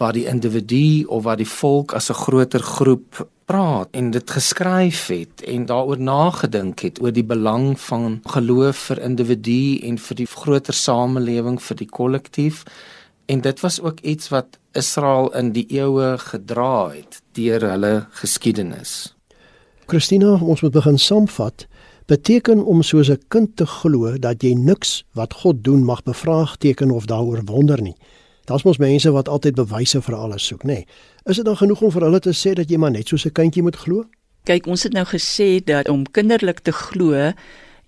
waar 0.00 0.16
die 0.16 0.26
individu 0.26 1.04
of 1.12 1.26
waar 1.26 1.36
die 1.36 1.48
volk 1.48 1.92
as 1.92 2.08
'n 2.10 2.22
groter 2.24 2.62
groep 2.62 3.28
praat 3.44 3.88
en 3.90 4.10
dit 4.10 4.30
geskryf 4.30 5.06
het 5.06 5.42
en 5.42 5.66
daaroor 5.66 6.00
nagedink 6.00 6.80
het 6.80 7.02
oor 7.02 7.12
die 7.12 7.24
belang 7.24 7.80
van 7.80 8.20
geloof 8.24 8.76
vir 8.76 9.02
individu 9.02 9.78
en 9.88 9.98
vir 9.98 10.16
die 10.16 10.26
groter 10.26 10.74
samelewing 10.74 11.58
vir 11.62 11.76
die 11.76 11.90
kollektief 11.98 12.64
en 13.26 13.40
dit 13.40 13.60
was 13.60 13.80
ook 13.80 14.00
iets 14.00 14.28
wat 14.28 14.58
Israel 14.72 15.30
in 15.34 15.52
die 15.52 15.66
eeue 15.68 16.18
gedra 16.18 16.88
het 16.88 17.22
deur 17.32 17.70
hulle 17.70 18.06
geskiedenis. 18.10 19.19
Christina, 19.90 20.36
ons 20.38 20.60
moet 20.62 20.70
begin 20.70 20.98
saamvat. 20.98 21.64
Beteken 22.06 22.60
om 22.64 22.82
soos 22.82 23.08
'n 23.10 23.18
kind 23.28 23.56
te 23.56 23.66
glo 23.66 24.18
dat 24.18 24.42
jy 24.42 24.52
niks 24.54 25.04
wat 25.12 25.34
God 25.34 25.64
doen 25.64 25.84
mag 25.84 26.02
bevraagteken 26.02 26.90
of 26.90 27.04
daaroor 27.04 27.42
wonder 27.44 27.82
nie. 27.82 27.96
Daar's 28.44 28.62
mos 28.62 28.78
mense 28.78 29.10
wat 29.10 29.28
altyd 29.28 29.54
bewyse 29.54 30.02
vir 30.02 30.14
alles 30.14 30.46
soek, 30.46 30.62
nê? 30.62 30.66
Nee. 30.66 30.86
Is 31.24 31.36
dit 31.36 31.44
dan 31.44 31.56
genoeg 31.56 31.82
om 31.82 31.90
vir 31.90 32.02
hulle 32.02 32.20
te 32.20 32.30
sê 32.32 32.52
dat 32.52 32.70
jy 32.70 32.76
maar 32.76 32.90
net 32.90 33.08
soos 33.08 33.24
'n 33.26 33.32
kindjie 33.32 33.62
moet 33.62 33.76
glo? 33.76 34.04
Kyk, 34.44 34.66
ons 34.66 34.82
het 34.82 34.92
nou 34.92 35.04
gesê 35.04 35.64
dat 35.64 35.88
om 35.88 36.10
kinderlik 36.10 36.58
te 36.58 36.72
glo 36.72 37.32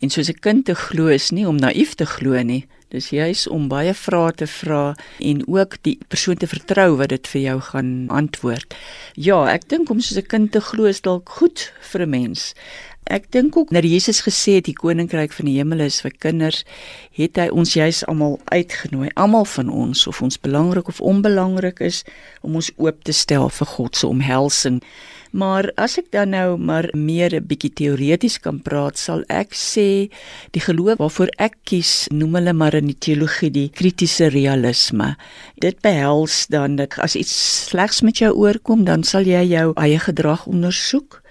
en 0.03 0.11
soos 0.11 0.29
'n 0.29 0.41
kind 0.41 0.65
te 0.65 0.75
glo 0.75 1.07
is 1.07 1.31
nie 1.31 1.47
om 1.47 1.57
naïef 1.57 1.95
te 1.95 2.07
glo 2.07 2.43
nie. 2.43 2.67
Dis 2.89 3.09
juis 3.09 3.47
om 3.49 3.69
baie 3.69 3.95
vrae 3.95 4.33
te 4.33 4.47
vra 4.47 4.95
en 5.19 5.39
ook 5.49 5.77
die 5.83 5.99
persoon 6.09 6.37
te 6.37 6.47
vertrou 6.47 6.97
wat 6.97 7.09
dit 7.09 7.29
vir 7.29 7.41
jou 7.41 7.61
gaan 7.61 8.09
antwoord. 8.09 8.75
Ja, 9.15 9.47
ek 9.49 9.69
dink 9.69 9.91
om 9.91 10.01
soos 10.01 10.19
'n 10.19 10.27
kind 10.27 10.53
te 10.53 10.61
glo 10.61 10.85
is 10.85 11.01
dalk 11.01 11.29
goed 11.29 11.73
vir 11.81 12.03
'n 12.03 12.11
mens. 12.11 12.55
Ek 13.05 13.31
dink 13.33 13.57
ook 13.57 13.71
dat 13.71 13.83
Jesus 13.83 14.21
gesê 14.23 14.55
het 14.55 14.65
die 14.65 14.77
koninkryk 14.79 15.33
van 15.33 15.45
die 15.45 15.57
hemel 15.57 15.81
is 15.81 16.01
vir 16.01 16.13
kinders, 16.19 16.65
het 17.13 17.37
hy 17.37 17.49
ons 17.49 17.73
juis 17.75 18.05
almal 18.07 18.39
uitgenooi, 18.45 19.11
almal 19.15 19.45
van 19.45 19.69
ons 19.69 20.07
of 20.07 20.23
ons 20.23 20.39
belangrik 20.41 20.89
of 20.89 21.01
onbelangrik 21.01 21.81
is 21.81 22.05
om 22.43 22.55
ons 22.55 22.71
oop 22.77 23.03
te 23.03 23.13
stel 23.13 23.49
vir 23.49 23.67
God 23.67 23.97
se 23.97 24.07
omhelsing. 24.07 24.83
Maar 25.33 25.71
as 25.81 25.97
ek 25.97 26.11
dan 26.13 26.35
nou 26.37 26.59
maar 26.61 26.91
meer 26.93 27.33
'n 27.33 27.47
bietjie 27.47 27.73
teoreties 27.73 28.37
kan 28.39 28.61
praat, 28.61 28.99
sal 28.99 29.25
ek 29.29 29.55
sê 29.57 30.13
die 30.53 30.61
geloof 30.61 30.99
waarvoor 30.99 31.33
ek 31.39 31.57
kies, 31.65 32.07
noem 32.13 32.35
hulle 32.35 32.53
maar 32.53 32.75
in 32.75 32.87
die 32.87 32.99
teologie 32.99 33.51
die 33.51 33.71
kritiese 33.71 34.29
realisme. 34.29 35.17
Dit 35.57 35.81
behels 35.81 36.47
dan 36.47 36.77
dat 36.77 36.99
as 36.99 37.17
iets 37.17 37.65
slegs 37.69 38.03
met 38.03 38.19
jou 38.19 38.33
oorkom, 38.35 38.85
dan 38.85 39.03
sal 39.03 39.25
jy 39.25 39.43
jou 39.49 39.73
eie 39.75 39.99
gedrag 39.99 40.47
ondersoek 40.47 41.22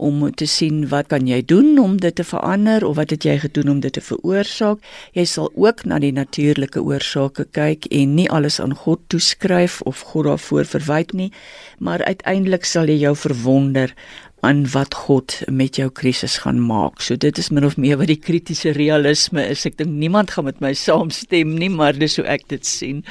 om 0.00 0.22
te 0.32 0.46
sien 0.48 0.86
wat 0.88 1.10
kan 1.12 1.28
jy 1.28 1.42
doen 1.44 1.78
om 1.78 1.98
dit 2.00 2.14
te 2.16 2.24
verander 2.24 2.84
of 2.88 2.96
wat 2.96 3.12
het 3.14 3.26
jy 3.28 3.36
gedoen 3.44 3.68
om 3.74 3.82
dit 3.84 3.92
te 3.92 4.02
veroorsaak. 4.04 4.80
Jy 5.16 5.26
sal 5.28 5.50
ook 5.54 5.84
na 5.84 6.00
die 6.02 6.12
natuurlike 6.16 6.82
oorsake 6.82 7.46
kyk 7.56 7.86
en 7.92 8.16
nie 8.16 8.28
alles 8.30 8.60
aan 8.60 8.74
God 8.74 9.04
toeskryf 9.12 9.80
of 9.88 10.00
God 10.12 10.30
daarvoor 10.30 10.64
verwyd 10.64 11.12
nie, 11.12 11.30
maar 11.78 12.04
uiteindelik 12.04 12.64
sal 12.64 12.88
jy 12.88 13.00
jou 13.04 13.14
verwonder 13.16 13.94
aan 14.40 14.64
wat 14.72 14.94
God 14.94 15.36
met 15.52 15.76
jou 15.76 15.90
krisis 15.92 16.38
gaan 16.44 16.60
maak. 16.64 17.02
So 17.04 17.16
dit 17.16 17.38
is 17.38 17.50
min 17.52 17.66
of 17.68 17.76
meer 17.76 17.98
wat 18.00 18.08
die 18.08 18.20
kritiese 18.20 18.72
realisme 18.76 19.44
is. 19.52 19.66
Ek 19.68 19.76
dink 19.76 19.92
niemand 19.92 20.32
gaan 20.32 20.48
met 20.48 20.62
my 20.64 20.72
saamstem 20.72 21.52
nie, 21.60 21.68
maar 21.68 21.98
dis 21.98 22.16
hoe 22.16 22.24
ek 22.24 22.48
dit 22.48 22.66
sien. 22.66 23.04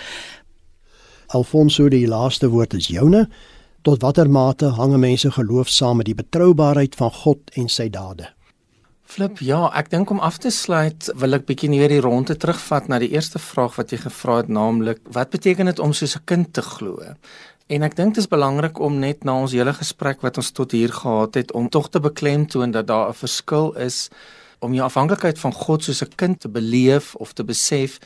Alfonso, 1.37 1.89
die 1.93 2.07
laaste 2.09 2.49
woord 2.49 2.73
is 2.73 2.89
joune. 2.89 3.27
Tot 3.81 4.01
watter 4.03 4.27
mate 4.27 4.73
hang 4.75 4.97
mense 4.99 5.29
geloof 5.31 5.69
saam 5.71 6.01
met 6.01 6.09
die 6.09 6.15
betroubaarheid 6.15 6.97
van 6.99 7.11
God 7.15 7.53
en 7.55 7.69
sy 7.71 7.87
dade? 7.89 8.25
Flip, 9.07 9.39
ja, 9.39 9.69
ek 9.79 9.87
dink 9.93 10.11
om 10.11 10.19
af 10.19 10.37
te 10.43 10.51
sluit, 10.51 11.07
wil 11.15 11.37
ek 11.37 11.45
bietjie 11.47 11.69
weer 11.71 11.89
die 11.89 12.01
ronde 12.03 12.35
terugvat 12.35 12.89
na 12.91 12.99
die 12.99 13.09
eerste 13.15 13.39
vraag 13.39 13.79
wat 13.79 13.93
jy 13.95 14.01
gevra 14.03 14.41
het, 14.41 14.51
naamlik 14.51 14.99
wat 15.15 15.31
beteken 15.31 15.71
dit 15.71 15.79
om 15.79 15.95
soos 15.95 16.17
'n 16.17 16.25
kind 16.25 16.53
te 16.53 16.61
glo? 16.61 16.99
En 17.69 17.83
ek 17.83 17.95
dink 17.95 18.15
dit 18.15 18.23
is 18.23 18.27
belangrik 18.27 18.79
om 18.79 18.99
net 18.99 19.23
na 19.23 19.39
ons 19.39 19.55
hele 19.55 19.73
gesprek 19.73 20.21
wat 20.21 20.37
ons 20.37 20.51
tot 20.51 20.71
hier 20.71 20.91
gehad 20.91 21.35
het 21.35 21.51
om 21.53 21.69
tog 21.69 21.89
te 21.89 21.99
beklemtoon 21.99 22.71
dat 22.71 22.87
daar 22.87 23.09
'n 23.09 23.13
verskil 23.13 23.73
is 23.77 24.09
om 24.59 24.73
jou 24.73 24.83
afhanklikheid 24.83 25.39
van 25.39 25.53
God 25.53 25.83
soos 25.83 26.03
'n 26.03 26.15
kind 26.15 26.39
te 26.39 26.49
beleef 26.49 27.15
of 27.15 27.33
te 27.33 27.43
besef 27.43 27.99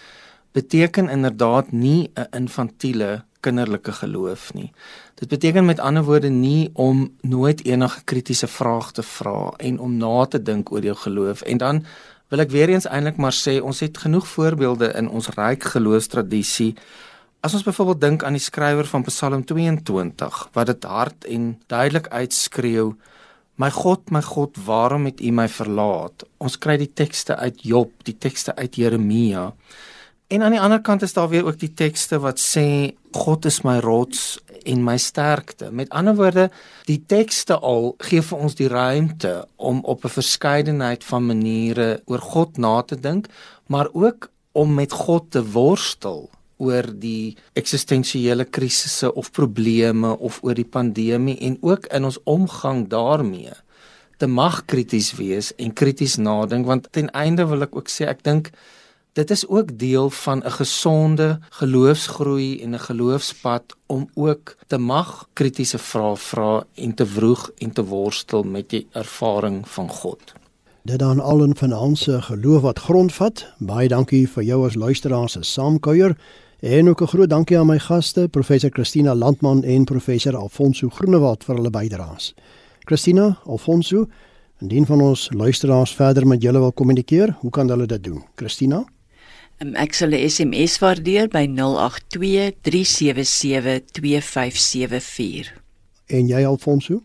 beteken 0.51 1.09
inderdaad 1.09 1.71
nie 1.71 2.11
'n 2.15 2.27
infantiele 2.31 3.23
kinderlike 3.43 3.91
geloof 3.99 4.49
nie. 4.57 4.71
Dit 5.19 5.29
beteken 5.29 5.65
met 5.65 5.79
ander 5.79 6.03
woorde 6.03 6.29
nie 6.29 6.69
om 6.73 7.05
nooit 7.21 7.65
enige 7.65 8.01
kritiese 8.09 8.47
vrae 8.47 8.91
te 8.95 9.03
vra 9.03 9.53
en 9.57 9.79
om 9.79 9.97
na 9.99 10.25
te 10.25 10.41
dink 10.41 10.71
oor 10.71 10.83
jou 10.83 10.95
geloof 11.05 11.41
en 11.41 11.61
dan 11.61 11.85
wil 12.33 12.41
ek 12.41 12.53
weer 12.53 12.71
eens 12.73 12.87
eintlik 12.89 13.19
maar 13.21 13.35
sê 13.37 13.59
ons 13.61 13.79
het 13.85 13.97
genoeg 14.05 14.27
voorbeelde 14.27 14.93
in 14.97 15.09
ons 15.09 15.29
ryk 15.37 15.67
geloofstradisie. 15.75 16.73
As 17.43 17.53
ons 17.53 17.65
byvoorbeeld 17.67 18.01
dink 18.01 18.23
aan 18.23 18.39
die 18.39 18.43
skrywer 18.43 18.87
van 18.89 19.03
Psalm 19.05 19.43
22 19.45 20.47
wat 20.55 20.71
dit 20.71 20.87
hard 20.87 21.27
en 21.29 21.51
duidelik 21.67 22.07
uitskreeu 22.09 22.93
My 23.55 23.69
God, 23.69 24.09
my 24.09 24.21
God, 24.25 24.57
waarom 24.65 25.05
het 25.05 25.19
U 25.21 25.29
my 25.29 25.45
verlaat? 25.45 26.23
Ons 26.41 26.55
kry 26.57 26.73
die 26.81 26.89
tekste 26.89 27.35
uit 27.37 27.61
Job, 27.61 27.91
die 28.01 28.15
tekste 28.17 28.55
uit 28.57 28.79
Jeremia. 28.81 29.51
En 30.33 30.41
aan 30.41 30.55
die 30.55 30.61
ander 30.61 30.81
kant 30.81 31.03
is 31.05 31.13
daar 31.13 31.29
weer 31.29 31.45
ook 31.45 31.59
die 31.61 31.73
tekste 31.77 32.17
wat 32.19 32.39
sê 32.41 32.65
God 33.13 33.45
is 33.45 33.61
my 33.61 33.77
rots 33.85 34.39
en 34.65 34.81
my 34.81 34.95
sterkte. 34.97 35.69
Met 35.69 35.91
ander 35.93 36.15
woorde, 36.17 36.47
die 36.89 37.03
tekste 37.05 37.59
al 37.59 37.91
gee 38.01 38.23
vir 38.25 38.41
ons 38.47 38.57
die 38.57 38.69
ruimte 38.71 39.33
om 39.55 39.83
op 39.85 40.05
'n 40.05 40.15
verskeidenheid 40.15 41.03
van 41.03 41.25
maniere 41.25 42.01
oor 42.05 42.23
God 42.33 42.57
na 42.57 42.81
te 42.81 42.99
dink, 42.99 43.27
maar 43.67 43.89
ook 43.93 44.31
om 44.51 44.73
met 44.73 44.91
God 44.91 45.31
te 45.31 45.43
worstel 45.51 46.29
oor 46.57 46.85
die 46.99 47.37
eksistensiële 47.53 48.45
krisisse 48.45 49.13
of 49.13 49.31
probleme 49.31 50.17
of 50.17 50.39
oor 50.41 50.53
die 50.53 50.71
pandemie 50.77 51.37
en 51.39 51.57
ook 51.61 51.85
in 51.85 52.03
ons 52.03 52.19
omgang 52.23 52.87
daarmee 52.87 53.53
te 54.17 54.27
mag 54.27 54.65
krities 54.65 55.13
wees 55.13 55.55
en 55.55 55.73
krities 55.73 56.15
nadink 56.15 56.65
want 56.65 56.87
ten 56.91 57.11
einde 57.11 57.45
wil 57.45 57.61
ek 57.61 57.75
ook 57.75 57.89
sê 57.89 58.05
ek 58.07 58.23
dink 58.23 58.51
dit 59.13 59.29
is 59.29 59.47
ook 59.47 59.77
deel 59.79 60.09
van 60.09 60.37
'n 60.43 60.51
gesonde 60.51 61.39
geloofsgroei 61.49 62.61
en 62.61 62.69
'n 62.73 62.79
geloofspad 62.79 63.63
om 63.85 64.09
ook 64.13 64.55
te 64.67 64.77
mag 64.77 65.27
kritiese 65.33 65.77
vrae 65.77 66.15
vra 66.15 66.63
en 66.73 66.93
te 66.93 67.05
vroeg 67.05 67.51
en 67.57 67.71
te 67.71 67.85
worstel 67.85 68.43
met 68.43 68.69
die 68.69 68.87
ervaring 68.91 69.69
van 69.69 69.89
God. 69.89 70.33
Dit 70.81 70.99
dan 70.99 71.19
al 71.19 71.43
in 71.43 71.55
vanaand 71.55 71.97
se 71.97 72.21
geloof 72.21 72.61
wat 72.61 72.79
grondvat. 72.79 73.47
Baie 73.57 73.87
dankie 73.87 74.29
vir 74.29 74.43
jou 74.43 74.65
as 74.65 74.75
luisteraar 74.75 75.29
se 75.29 75.41
saamkuier 75.41 76.17
en 76.59 76.89
ook 76.89 77.01
'n 77.01 77.07
groot 77.07 77.29
dankie 77.29 77.59
aan 77.59 77.67
my 77.67 77.79
gaste, 77.79 78.27
professor 78.27 78.69
Christina 78.69 79.15
Landman 79.15 79.63
en 79.63 79.83
professor 79.83 80.35
Alfonso 80.35 80.89
Groenewald 80.89 81.43
vir 81.43 81.55
hulle 81.55 81.69
bydraes. 81.69 82.33
Christina, 82.79 83.37
Alfonso, 83.45 84.07
indien 84.61 84.85
van 84.85 85.01
ons 85.01 85.29
luisteraars 85.31 85.95
verder 85.95 86.27
met 86.27 86.41
julle 86.41 86.59
wil 86.59 86.71
kommunikeer, 86.71 87.35
hoe 87.39 87.49
kan 87.51 87.69
hulle 87.69 87.85
dit 87.85 88.03
doen? 88.03 88.23
Christina 88.35 88.85
ek 89.71 89.93
sal 89.93 90.11
'n 90.11 90.29
SMS 90.29 90.79
waardeer 90.79 91.27
by 91.27 91.47
082 91.47 92.53
377 92.61 93.81
2574. 93.91 95.61
En 96.05 96.27
jy 96.27 96.45
Alfonso? 96.45 97.01